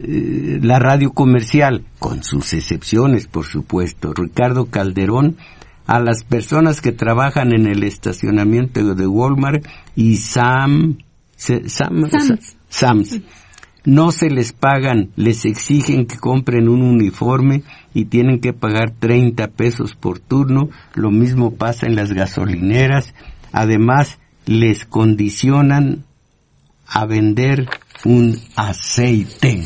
eh, 0.00 0.60
la 0.62 0.78
radio 0.78 1.12
comercial, 1.12 1.84
con 1.98 2.22
sus 2.22 2.52
excepciones, 2.52 3.26
por 3.26 3.46
supuesto. 3.46 4.12
Ricardo 4.14 4.66
Calderón, 4.66 5.36
a 5.86 5.98
las 5.98 6.22
personas 6.22 6.80
que 6.80 6.92
trabajan 6.92 7.52
en 7.52 7.66
el 7.66 7.82
estacionamiento 7.82 8.94
de 8.94 9.06
Walmart 9.06 9.66
y 9.96 10.18
Sam, 10.18 10.98
Sam, 11.36 12.08
Sams. 12.68 13.20
No 13.88 14.12
se 14.12 14.28
les 14.28 14.52
pagan, 14.52 15.12
les 15.16 15.46
exigen 15.46 16.04
que 16.04 16.18
compren 16.18 16.68
un 16.68 16.82
uniforme 16.82 17.62
y 17.94 18.04
tienen 18.04 18.38
que 18.38 18.52
pagar 18.52 18.90
30 18.90 19.48
pesos 19.48 19.94
por 19.94 20.18
turno. 20.18 20.68
Lo 20.92 21.10
mismo 21.10 21.54
pasa 21.54 21.86
en 21.86 21.96
las 21.96 22.12
gasolineras. 22.12 23.14
Además, 23.50 24.18
les 24.44 24.84
condicionan 24.84 26.04
a 26.86 27.06
vender 27.06 27.66
un 28.04 28.38
aceite. 28.56 29.64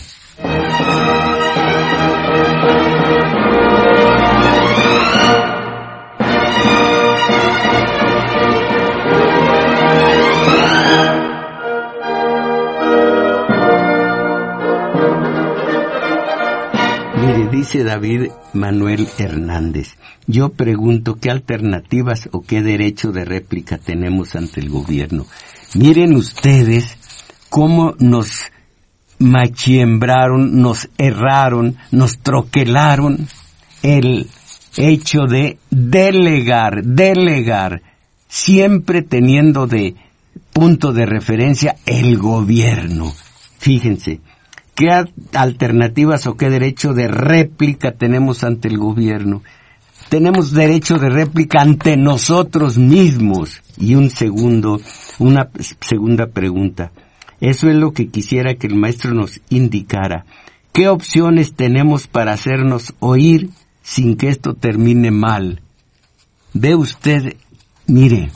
Dice 17.52 17.84
David 17.84 18.30
Manuel 18.54 19.06
Hernández, 19.18 19.96
yo 20.26 20.48
pregunto 20.48 21.16
qué 21.20 21.30
alternativas 21.30 22.28
o 22.32 22.40
qué 22.42 22.62
derecho 22.62 23.12
de 23.12 23.26
réplica 23.26 23.76
tenemos 23.76 24.34
ante 24.34 24.60
el 24.60 24.70
gobierno. 24.70 25.26
Miren 25.74 26.14
ustedes 26.14 26.96
cómo 27.50 27.94
nos 27.98 28.46
machiembraron, 29.18 30.60
nos 30.62 30.88
erraron, 30.96 31.76
nos 31.90 32.18
troquelaron 32.20 33.28
el 33.82 34.28
hecho 34.78 35.26
de 35.26 35.58
delegar, 35.70 36.82
delegar, 36.82 37.82
siempre 38.28 39.02
teniendo 39.02 39.66
de 39.66 39.94
punto 40.54 40.92
de 40.92 41.04
referencia 41.04 41.76
el 41.84 42.16
gobierno. 42.16 43.12
Fíjense, 43.58 44.20
¿qué 44.74 44.90
alternativas 45.34 46.26
o 46.26 46.36
qué 46.36 46.50
derecho 46.50 46.94
de 46.94 47.08
réplica 47.08 47.92
tenemos 47.92 48.44
ante 48.44 48.68
el 48.68 48.78
gobierno? 48.78 49.42
Tenemos 50.08 50.52
derecho 50.52 50.98
de 50.98 51.08
réplica 51.08 51.60
ante 51.60 51.96
nosotros 51.96 52.76
mismos. 52.78 53.62
Y 53.78 53.94
un 53.94 54.10
segundo, 54.10 54.80
una 55.18 55.48
segunda 55.80 56.26
pregunta. 56.26 56.92
Eso 57.40 57.68
es 57.68 57.76
lo 57.76 57.92
que 57.92 58.08
quisiera 58.08 58.54
que 58.54 58.66
el 58.66 58.76
maestro 58.76 59.14
nos 59.14 59.40
indicara. 59.48 60.26
¿Qué 60.72 60.88
opciones 60.88 61.54
tenemos 61.54 62.06
para 62.06 62.32
hacernos 62.32 62.94
oír 63.00 63.50
sin 63.82 64.16
que 64.16 64.28
esto 64.28 64.54
termine 64.54 65.10
mal? 65.10 65.60
Ve 66.54 66.74
usted, 66.74 67.36
mire, 67.86 68.30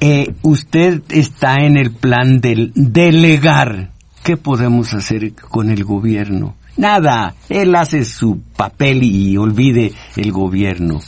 eh, 0.00 0.34
usted 0.42 1.02
está 1.08 1.56
en 1.64 1.76
el 1.76 1.92
plan 1.92 2.40
del 2.40 2.72
delegar. 2.74 3.92
¿Qué 4.28 4.36
podemos 4.36 4.92
hacer 4.92 5.32
con 5.36 5.70
el 5.70 5.84
gobierno? 5.84 6.54
Nada, 6.76 7.34
él 7.48 7.74
hace 7.74 8.04
su 8.04 8.42
papel 8.58 9.02
y 9.02 9.38
olvide 9.38 9.94
el 10.16 10.32
gobierno. 10.32 11.00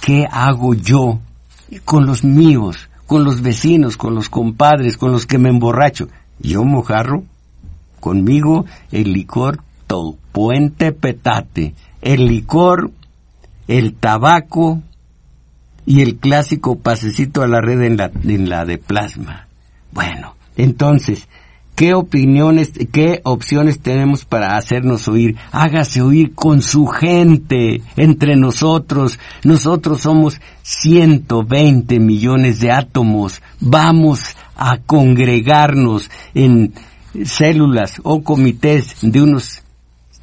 ¿Qué 0.00 0.24
hago 0.30 0.72
yo 0.72 1.20
con 1.84 2.06
los 2.06 2.24
míos, 2.24 2.88
con 3.06 3.22
los 3.22 3.42
vecinos, 3.42 3.98
con 3.98 4.14
los 4.14 4.30
compadres, 4.30 4.96
con 4.96 5.12
los 5.12 5.26
que 5.26 5.36
me 5.36 5.50
emborracho? 5.50 6.08
Yo 6.40 6.64
mojarro, 6.64 7.24
conmigo 8.00 8.64
el 8.90 9.12
licor 9.12 9.60
todo, 9.86 10.16
puente 10.32 10.92
petate, 10.92 11.74
el 12.00 12.28
licor, 12.28 12.92
el 13.68 13.92
tabaco 13.92 14.80
y 15.84 16.00
el 16.00 16.16
clásico 16.16 16.78
pasecito 16.78 17.42
a 17.42 17.46
la 17.46 17.60
red 17.60 17.82
en 17.82 17.98
la, 17.98 18.10
en 18.22 18.48
la 18.48 18.64
de 18.64 18.78
plasma. 18.78 19.48
Bueno, 19.92 20.34
entonces, 20.56 21.28
¿Qué 21.74 21.92
opiniones, 21.92 22.70
qué 22.92 23.20
opciones 23.24 23.80
tenemos 23.80 24.24
para 24.24 24.56
hacernos 24.56 25.08
oír? 25.08 25.36
Hágase 25.50 26.02
oír 26.02 26.32
con 26.32 26.62
su 26.62 26.86
gente, 26.86 27.82
entre 27.96 28.36
nosotros. 28.36 29.18
Nosotros 29.42 30.02
somos 30.02 30.40
120 30.62 31.98
millones 31.98 32.60
de 32.60 32.70
átomos. 32.70 33.42
Vamos 33.58 34.36
a 34.54 34.78
congregarnos 34.78 36.10
en 36.32 36.74
células 37.24 38.00
o 38.04 38.22
comités 38.22 38.96
de 39.02 39.22
unos 39.22 39.62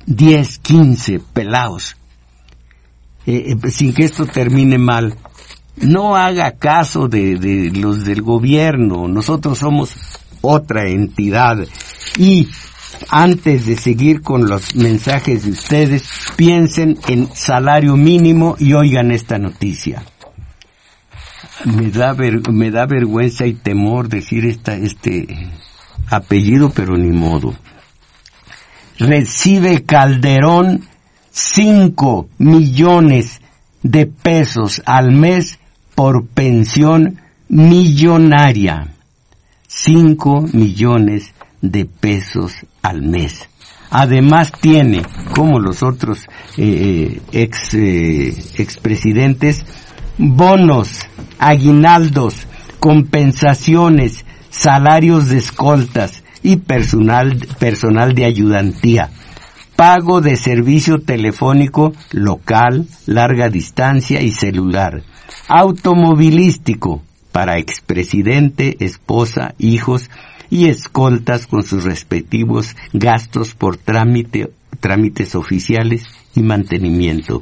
10, 0.06 0.58
15 0.60 1.20
pelados. 1.34 1.98
Eh, 3.26 3.58
eh, 3.62 3.72
sin 3.72 3.94
que 3.94 4.06
esto 4.06 4.26
termine 4.26 4.78
mal. 4.78 5.18
No 5.76 6.16
haga 6.16 6.52
caso 6.52 7.10
de, 7.10 7.36
de 7.36 7.72
los 7.72 8.06
del 8.06 8.22
gobierno. 8.22 9.10
Nosotros 9.10 9.58
somos 9.58 10.21
otra 10.42 10.88
entidad. 10.88 11.58
Y 12.18 12.50
antes 13.10 13.66
de 13.66 13.78
seguir 13.78 14.22
con 14.22 14.48
los 14.48 14.76
mensajes 14.76 15.46
de 15.46 15.52
ustedes, 15.52 16.04
piensen 16.36 16.98
en 17.08 17.34
salario 17.34 17.96
mínimo 17.96 18.56
y 18.60 18.74
oigan 18.74 19.12
esta 19.12 19.38
noticia. 19.38 20.04
Me 21.66 21.92
da, 21.92 22.16
me 22.52 22.72
da 22.72 22.86
vergüenza 22.86 23.46
y 23.46 23.54
temor 23.54 24.10
decir 24.10 24.46
esta, 24.46 24.76
este 24.76 25.28
apellido, 26.10 26.72
pero 26.72 26.98
ni 26.98 27.12
modo. 27.12 27.56
Recibe 28.98 29.84
Calderón 29.84 30.88
5 31.32 32.30
millones 32.38 33.42
de 33.84 34.06
pesos 34.06 34.82
al 34.86 35.12
mes 35.12 35.60
por 35.96 36.28
pensión 36.28 37.20
millonaria. 37.48 38.91
5 39.74 40.50
millones 40.54 41.34
de 41.62 41.86
pesos 41.86 42.54
al 42.82 43.02
mes. 43.02 43.48
Además 43.90 44.52
tiene, 44.60 45.02
como 45.34 45.60
los 45.60 45.82
otros 45.82 46.20
eh, 46.58 47.22
eh 47.22 47.22
ex 47.32 47.74
eh, 47.74 48.34
expresidentes, 48.58 49.66
bonos, 50.18 51.00
aguinaldos, 51.40 52.36
compensaciones, 52.80 54.26
salarios 54.50 55.30
de 55.30 55.38
escoltas 55.38 56.24
y 56.44 56.58
personal, 56.58 57.38
personal 57.60 58.14
de 58.14 58.26
ayudantía, 58.26 59.10
pago 59.76 60.22
de 60.22 60.36
servicio 60.36 61.00
telefónico 61.00 61.94
local, 62.12 62.88
larga 63.06 63.50
distancia 63.50 64.22
y 64.22 64.32
celular, 64.32 65.04
automovilístico, 65.48 67.02
para 67.32 67.58
expresidente, 67.58 68.78
esposa, 68.84 69.56
hijos 69.58 70.10
y 70.50 70.68
escoltas 70.68 71.48
con 71.48 71.64
sus 71.64 71.84
respectivos 71.86 72.76
gastos 72.94 73.56
por 73.56 73.78
trámite, 73.78 74.52
trámites 74.80 75.36
oficiales 75.36 76.04
y 76.36 76.42
mantenimiento. 76.42 77.42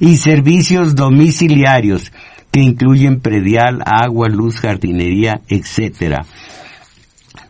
Y 0.00 0.16
servicios 0.16 0.94
domiciliarios 0.94 2.12
que 2.50 2.60
incluyen 2.60 3.20
predial, 3.20 3.82
agua, 3.84 4.28
luz, 4.28 4.56
jardinería, 4.60 5.40
etc. 5.48 6.24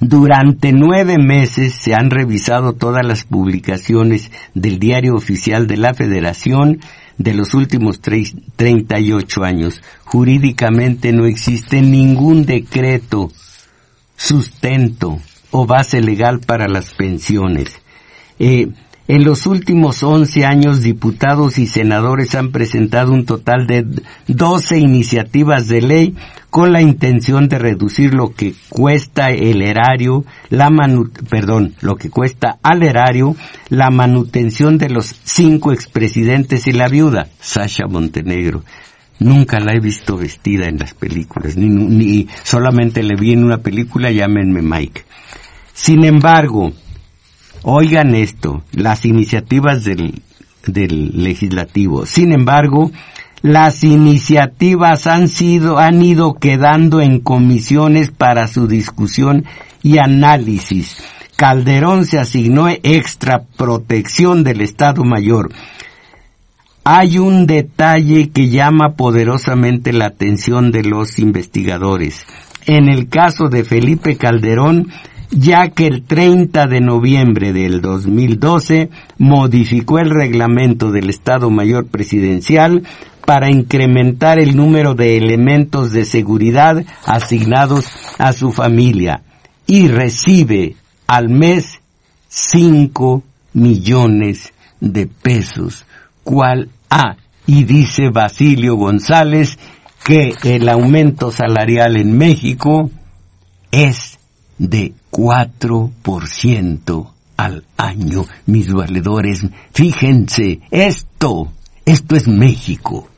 Durante 0.01 0.73
nueve 0.73 1.17
meses 1.19 1.75
se 1.75 1.95
han 1.95 2.11
revisado 2.11 2.73
todas 2.73 3.07
las 3.07 3.25
publicaciones 3.25 4.31
del 4.55 4.79
Diario 4.79 5.15
Oficial 5.15 5.67
de 5.67 5.77
la 5.77 5.95
Federación 5.95 6.81
de 7.19 7.35
los 7.35 7.55
últimos 7.55 8.01
38 8.01 9.45
años. 9.45 9.83
Jurídicamente 10.05 11.13
no 11.13 11.27
existe 11.27 11.81
ningún 11.83 12.45
decreto, 12.47 13.31
sustento 14.17 15.21
o 15.51 15.67
base 15.67 16.01
legal 16.01 16.41
para 16.41 16.69
las 16.69 16.95
pensiones. 16.95 17.81
Eh, 18.39 18.69
en 19.09 19.25
los 19.25 19.47
últimos 19.47 20.03
11 20.03 20.45
años, 20.45 20.83
diputados 20.83 21.59
y 21.59 21.67
senadores 21.67 22.35
han 22.35 22.51
presentado 22.51 23.13
un 23.13 23.25
total 23.25 23.67
de 23.67 23.87
12 24.27 24.79
iniciativas 24.79 25.69
de 25.69 25.81
ley 25.81 26.17
con 26.51 26.73
la 26.73 26.81
intención 26.81 27.49
de 27.49 27.59
reducir 27.59 28.15
lo 28.15 28.33
que 28.33 28.55
cuesta 28.69 29.31
el 29.31 29.63
erario, 29.63 30.25
la 30.49 30.71
manu 30.71 31.11
perdón, 31.29 31.75
lo 31.83 31.97
que 31.97 32.11
cuesta 32.11 32.59
al 32.63 32.83
erario 32.83 33.37
la 33.69 33.91
manutención 33.91 34.79
de 34.79 34.89
los 34.89 35.15
cinco 35.23 35.73
expresidentes 35.73 36.67
y 36.67 36.73
la 36.73 36.89
viuda, 36.89 37.29
Sasha 37.41 37.87
Montenegro. 37.89 38.65
Nunca 39.19 39.61
la 39.61 39.73
he 39.73 39.81
visto 39.81 40.17
vestida 40.17 40.67
en 40.67 40.79
las 40.79 40.95
películas, 40.95 41.57
ni, 41.57 41.69
ni 41.69 42.29
solamente 42.43 43.03
le 43.03 43.17
vi 43.19 43.33
en 43.33 43.45
una 43.45 43.59
película, 43.59 44.11
llámenme 44.11 44.63
Mike. 44.63 45.05
Sin 45.73 46.05
embargo, 46.05 46.73
Oigan 47.69 48.15
esto, 48.15 48.63
las 48.71 49.05
iniciativas 49.05 49.83
del, 49.83 50.23
del 50.69 51.25
legislativo. 51.25 52.07
Sin 52.07 52.33
embargo, 52.33 52.93
las 53.43 53.83
iniciativas 53.83 55.09
han 55.09 55.27
sido, 55.27 55.77
han 55.77 56.01
ido 56.01 56.35
quedando 56.35 57.01
en 57.01 57.19
comisiones 57.19 58.13
para 58.13 58.47
su 58.47 58.69
discusión 58.69 59.47
y 59.83 59.99
análisis. 59.99 61.03
Calderón 61.35 62.05
se 62.05 62.21
asignó 62.21 62.69
extra 62.69 63.43
protección 63.57 64.45
del 64.45 64.61
Estado 64.61 65.03
Mayor. 65.03 65.51
Hay 66.85 67.19
un 67.19 67.49
detalle 67.49 68.31
que 68.31 68.49
llama 68.49 68.95
poderosamente 68.97 69.93
la 69.93 70.07
atención 70.07 70.71
de 70.71 70.85
los 70.85 71.19
investigadores. 71.19 72.27
En 72.65 72.89
el 72.89 73.09
caso 73.09 73.49
de 73.49 73.65
Felipe 73.65 74.17
Calderón, 74.17 74.93
ya 75.31 75.69
que 75.69 75.87
el 75.87 76.03
30 76.03 76.67
de 76.67 76.81
noviembre 76.81 77.53
del 77.53 77.81
2012 77.81 78.91
modificó 79.19 79.99
el 79.99 80.11
reglamento 80.11 80.91
del 80.91 81.11
Estado 81.11 81.51
Mayor 81.51 81.87
Presidencial 81.87 82.83
para 83.25 83.51
incrementar 83.51 84.39
el 84.39 84.57
número 84.57 84.95
de 84.95 85.17
elementos 85.17 85.93
de 85.93 86.05
seguridad 86.05 86.85
asignados 87.05 87.87
a 88.19 88.33
su 88.33 88.53
familia 88.53 89.23
y 89.67 89.89
recibe 89.89 90.77
al 91.09 91.29
mes 91.29 91.81
5 92.29 93.23
millones 93.53 94.53
de 94.81 95.07
pesos. 95.07 95.87
¿Cuál 96.23 96.71
A? 96.89 97.17
Y 97.47 97.65
dice 97.65 98.11
Basilio 98.11 98.77
González 98.77 99.59
que 100.05 100.35
el 100.45 100.69
aumento 100.69 101.33
salarial 101.33 101.97
en 101.97 102.17
México 102.17 102.91
es 103.73 104.19
de 104.59 104.93
4% 105.17 107.11
al 107.39 107.65
año, 107.79 108.27
mis 108.45 108.71
valedores. 108.71 109.47
Fíjense, 109.73 110.61
esto, 110.71 111.51
esto 111.87 112.17
es 112.17 112.29
México. 112.29 113.09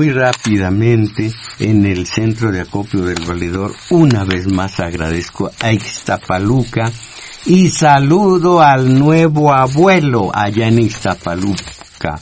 Muy 0.00 0.12
rápidamente 0.12 1.30
en 1.58 1.84
el 1.84 2.06
centro 2.06 2.50
de 2.50 2.62
acopio 2.62 3.02
del 3.02 3.22
valedor. 3.22 3.74
Una 3.90 4.24
vez 4.24 4.50
más 4.50 4.80
agradezco 4.80 5.50
a 5.60 5.74
Ixtapaluca 5.74 6.90
y 7.44 7.68
saludo 7.68 8.62
al 8.62 8.98
nuevo 8.98 9.52
abuelo 9.52 10.30
allá 10.32 10.68
en 10.68 10.78
Ixtapaluca, 10.78 12.18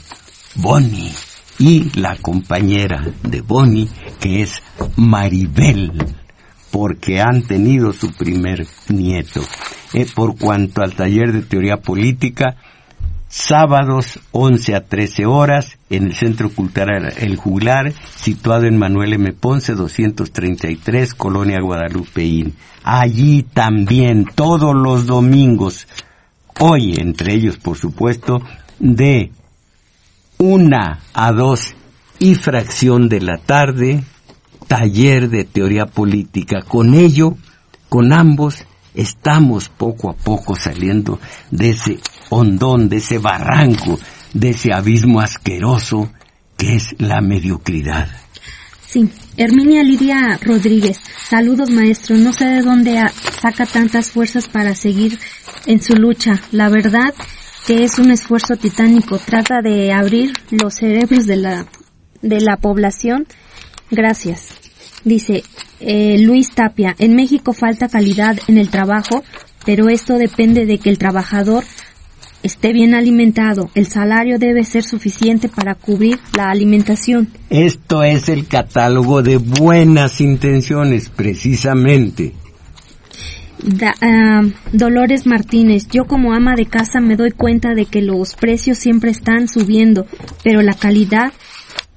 Bonnie, 0.57 1.13
y 1.61 1.97
la 2.01 2.17
compañera 2.17 3.01
de 3.23 3.43
Bonnie, 3.43 3.89
que 4.19 4.43
es 4.43 4.61
Maribel. 4.97 5.93
porque 6.73 7.21
han 7.21 7.43
tenido 7.43 7.93
su 7.93 8.13
primer 8.13 8.67
nieto. 8.89 9.41
Eh, 9.95 10.07
por 10.15 10.37
cuanto 10.37 10.83
al 10.83 10.95
taller 10.95 11.33
de 11.33 11.43
teoría 11.43 11.77
política, 11.77 12.57
sábados 13.29 14.21
11 14.33 14.75
a 14.75 14.81
13 14.87 15.27
horas 15.27 15.79
en 15.91 16.07
el 16.07 16.15
Centro 16.15 16.51
Cultural 16.51 17.13
El 17.19 17.37
Juglar, 17.37 17.93
situado 18.17 18.65
en 18.65 18.79
Manuel 18.79 19.13
M. 19.13 19.33
Ponce 19.33 19.75
233, 19.75 21.15
Colonia 21.15 21.61
Guadalupeín. 21.61 22.55
Allí 22.83 23.43
también 23.43 24.25
todos 24.35 24.75
los 24.75 25.07
domingos, 25.07 25.87
hoy 26.59 26.95
entre 26.99 27.35
ellos 27.35 27.59
por 27.59 27.77
supuesto, 27.77 28.41
de 28.79 29.31
una 30.39 31.01
a 31.13 31.33
dos 31.33 31.75
y 32.19 32.35
fracción 32.35 33.09
de 33.09 33.21
la 33.21 33.39
tarde, 33.39 34.03
taller 34.67 35.29
de 35.29 35.45
teoría 35.45 35.87
política. 35.87 36.63
Con 36.63 36.95
ello, 36.95 37.37
con 37.89 38.13
ambos, 38.13 38.65
estamos 38.95 39.69
poco 39.69 40.11
a 40.11 40.15
poco 40.15 40.57
saliendo 40.57 41.21
de 41.51 41.71
ese 41.71 42.01
hondón, 42.31 42.89
de 42.89 42.97
ese 42.97 43.19
barranco, 43.19 43.99
de 44.33 44.51
ese 44.51 44.73
abismo 44.73 45.21
asqueroso 45.21 46.11
que 46.57 46.77
es 46.77 46.95
la 46.99 47.21
mediocridad. 47.21 48.09
Sí, 48.87 49.09
Herminia 49.37 49.83
Lidia 49.83 50.39
Rodríguez, 50.41 50.99
saludos 51.29 51.71
maestro, 51.71 52.17
no 52.17 52.33
sé 52.33 52.47
de 52.47 52.63
dónde 52.63 52.99
saca 53.41 53.67
tantas 53.67 54.11
fuerzas 54.11 54.49
para 54.49 54.75
seguir 54.75 55.19
en 55.67 55.83
su 55.83 55.95
lucha. 55.95 56.41
La 56.53 56.71
verdad 56.71 57.15
que 57.67 57.85
es 57.85 57.99
un 57.99 58.11
esfuerzo 58.11 58.57
titánico, 58.57 59.19
trata 59.19 59.61
de 59.63 59.93
abrir 59.93 60.33
los 60.51 60.77
cerebros 60.77 61.27
de 61.27 61.37
la, 61.37 61.67
de 62.23 62.41
la 62.41 62.57
población. 62.57 63.27
Gracias. 63.91 64.55
Dice 65.05 65.43
eh, 65.81 66.17
Luis 66.19 66.51
Tapia, 66.51 66.97
en 66.99 67.15
México 67.15 67.53
falta 67.53 67.89
calidad 67.89 68.39
en 68.49 68.57
el 68.57 68.71
trabajo, 68.71 69.23
pero 69.67 69.91
esto 69.91 70.15
depende 70.15 70.65
de 70.65 70.79
que 70.79 70.89
el 70.89 70.97
trabajador 70.97 71.63
esté 72.43 72.73
bien 72.73 72.95
alimentado. 72.95 73.71
El 73.75 73.87
salario 73.87 74.39
debe 74.39 74.65
ser 74.65 74.85
suficiente 74.85 75.49
para 75.49 75.75
cubrir 75.75 76.19
la 76.37 76.51
alimentación. 76.51 77.29
Esto 77.51 78.03
es 78.03 78.29
el 78.29 78.47
catálogo 78.47 79.23
de 79.23 79.39
buenas 79.39 80.21
intenciones, 80.21 81.09
precisamente. 81.09 82.33
Ah, 84.01 84.43
Dolores 84.73 85.27
Martínez, 85.27 85.89
yo 85.89 86.07
como 86.07 86.33
ama 86.33 86.55
de 86.55 86.67
casa 86.67 87.01
me 87.01 87.17
doy 87.17 87.33
cuenta 87.33 87.75
de 87.75 87.87
que 87.87 88.03
los 88.03 88.35
precios 88.35 88.79
siempre 88.79 89.11
están 89.11 89.49
subiendo, 89.49 90.07
pero 90.45 90.63
la 90.63 90.75
calidad 90.75 91.33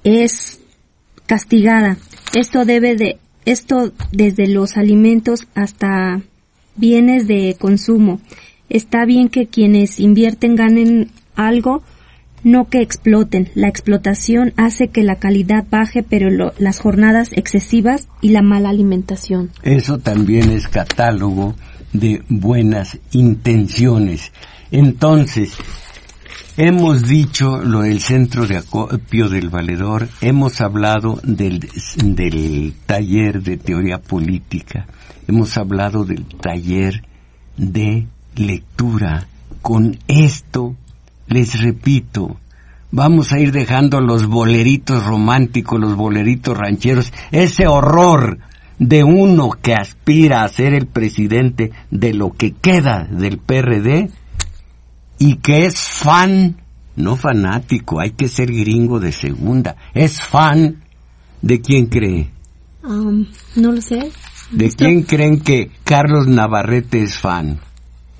es 0.02 0.60
castigada. 1.26 1.96
Esto 2.34 2.64
debe 2.64 2.96
de, 2.96 3.18
esto 3.44 3.92
desde 4.10 4.48
los 4.48 4.76
alimentos 4.76 5.46
hasta 5.54 6.20
bienes 6.74 7.28
de 7.28 7.56
consumo. 7.58 8.20
Está 8.72 9.04
bien 9.04 9.28
que 9.28 9.48
quienes 9.48 10.00
invierten 10.00 10.56
ganen 10.56 11.10
algo, 11.36 11.82
no 12.42 12.70
que 12.70 12.80
exploten. 12.80 13.50
La 13.54 13.68
explotación 13.68 14.54
hace 14.56 14.88
que 14.88 15.02
la 15.02 15.16
calidad 15.16 15.66
baje, 15.70 16.02
pero 16.02 16.52
las 16.56 16.78
jornadas 16.78 17.32
excesivas 17.34 18.08
y 18.22 18.30
la 18.30 18.40
mala 18.40 18.70
alimentación. 18.70 19.50
Eso 19.62 19.98
también 19.98 20.50
es 20.50 20.68
catálogo 20.68 21.54
de 21.92 22.22
buenas 22.30 22.98
intenciones. 23.10 24.32
Entonces, 24.70 25.52
hemos 26.56 27.06
dicho 27.06 27.60
lo 27.62 27.82
del 27.82 28.00
centro 28.00 28.46
de 28.46 28.56
acopio 28.56 29.28
del 29.28 29.50
valedor, 29.50 30.08
hemos 30.22 30.62
hablado 30.62 31.20
del, 31.24 31.60
del 32.02 32.72
taller 32.86 33.42
de 33.42 33.58
teoría 33.58 33.98
política, 33.98 34.86
hemos 35.28 35.58
hablado 35.58 36.06
del 36.06 36.24
taller 36.24 37.02
de 37.58 38.06
lectura. 38.36 39.26
Con 39.60 39.98
esto, 40.08 40.74
les 41.26 41.60
repito, 41.60 42.36
vamos 42.90 43.32
a 43.32 43.38
ir 43.38 43.52
dejando 43.52 44.00
los 44.00 44.26
boleritos 44.26 45.04
románticos, 45.04 45.80
los 45.80 45.96
boleritos 45.96 46.56
rancheros, 46.56 47.12
ese 47.30 47.66
horror 47.66 48.38
de 48.78 49.04
uno 49.04 49.50
que 49.50 49.74
aspira 49.74 50.42
a 50.42 50.48
ser 50.48 50.74
el 50.74 50.86
presidente 50.86 51.70
de 51.90 52.14
lo 52.14 52.32
que 52.32 52.52
queda 52.52 53.06
del 53.08 53.38
PRD 53.38 54.10
y 55.18 55.36
que 55.36 55.66
es 55.66 55.78
fan, 55.78 56.56
no 56.96 57.16
fanático, 57.16 58.00
hay 58.00 58.10
que 58.10 58.28
ser 58.28 58.50
gringo 58.52 58.98
de 58.98 59.12
segunda, 59.12 59.76
es 59.94 60.20
fan 60.20 60.82
de 61.40 61.60
quién 61.60 61.86
cree. 61.86 62.30
Um, 62.82 63.26
no 63.54 63.72
lo 63.72 63.80
sé. 63.80 64.10
¿De 64.50 64.70
quién 64.70 65.02
creen 65.04 65.40
que 65.40 65.70
Carlos 65.84 66.26
Navarrete 66.26 67.02
es 67.02 67.16
fan? 67.16 67.60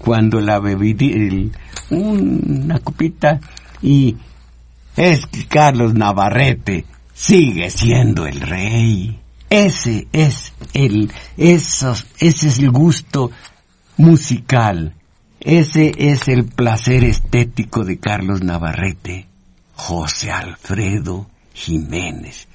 Cuando 0.03 0.41
la 0.41 0.59
bebí 0.59 1.51
una 1.91 2.79
copita 2.81 3.41
y 3.81 4.17
es 4.97 5.27
que 5.27 5.47
Carlos 5.47 5.95
Navarrete 5.95 6.85
sigue 7.15 7.71
siendo 7.71 8.27
el 8.27 8.41
rey. 8.41 9.19
Ese 9.49 10.09
es 10.13 10.53
el, 10.73 11.13
esos, 11.37 12.07
ese 12.19 12.49
es 12.49 12.59
el 12.59 12.71
gusto 12.71 13.31
musical. 13.97 14.95
Ese 15.41 15.93
es 15.97 16.29
el 16.29 16.45
placer 16.45 17.05
estético 17.05 17.85
de 17.85 17.99
Carlos 17.99 18.43
Navarrete. 18.43 19.27
José 19.75 20.31
Alfredo 20.31 21.27
Jiménez. 21.55 22.49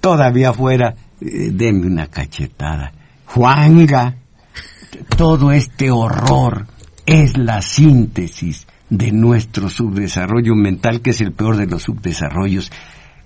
Todavía 0.00 0.52
fuera, 0.52 0.94
eh, 1.20 1.50
denme 1.52 1.86
una 1.86 2.06
cachetada. 2.06 2.92
Juanga 3.26 4.16
todo 5.16 5.52
este 5.52 5.90
horror 5.90 6.66
es 7.06 7.36
la 7.36 7.62
síntesis 7.62 8.66
de 8.90 9.12
nuestro 9.12 9.68
subdesarrollo 9.68 10.54
mental, 10.54 11.00
que 11.00 11.10
es 11.10 11.20
el 11.20 11.32
peor 11.32 11.56
de 11.56 11.66
los 11.66 11.82
subdesarrollos. 11.82 12.70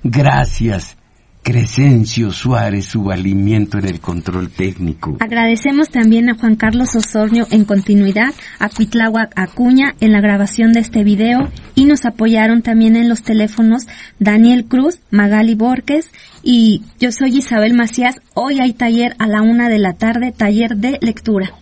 Gracias, 0.03 0.97
Crescencio 1.43 2.31
Suárez, 2.31 2.87
su 2.87 3.03
valimiento 3.03 3.79
en 3.79 3.87
el 3.87 4.01
control 4.01 4.49
técnico. 4.51 5.17
Agradecemos 5.19 5.89
también 5.91 6.31
a 6.31 6.35
Juan 6.35 6.55
Carlos 6.55 6.95
Osornio 6.95 7.49
en 7.51 7.65
continuidad, 7.65 8.33
a 8.61 8.69
Cuitláhuac 8.69 9.33
Acuña 9.35 9.95
en 10.01 10.13
la 10.13 10.21
grabación 10.21 10.73
de 10.73 10.81
este 10.81 11.03
video 11.03 11.51
y 11.75 11.85
nos 11.87 12.05
apoyaron 12.05 12.63
también 12.63 12.95
en 12.95 13.09
los 13.09 13.23
teléfonos 13.23 13.89
Daniel 14.21 14.67
Cruz, 14.67 15.01
Magali 15.11 15.57
Borges 15.57 16.11
y 16.45 16.83
yo 17.01 17.11
soy 17.11 17.39
Isabel 17.39 17.75
Macías. 17.75 18.21
Hoy 18.35 18.61
hay 18.61 18.73
taller 18.73 19.17
a 19.19 19.27
la 19.27 19.43
una 19.43 19.69
de 19.69 19.79
la 19.79 19.95
tarde, 19.95 20.31
taller 20.31 20.77
de 20.77 20.99
lectura. 21.01 21.55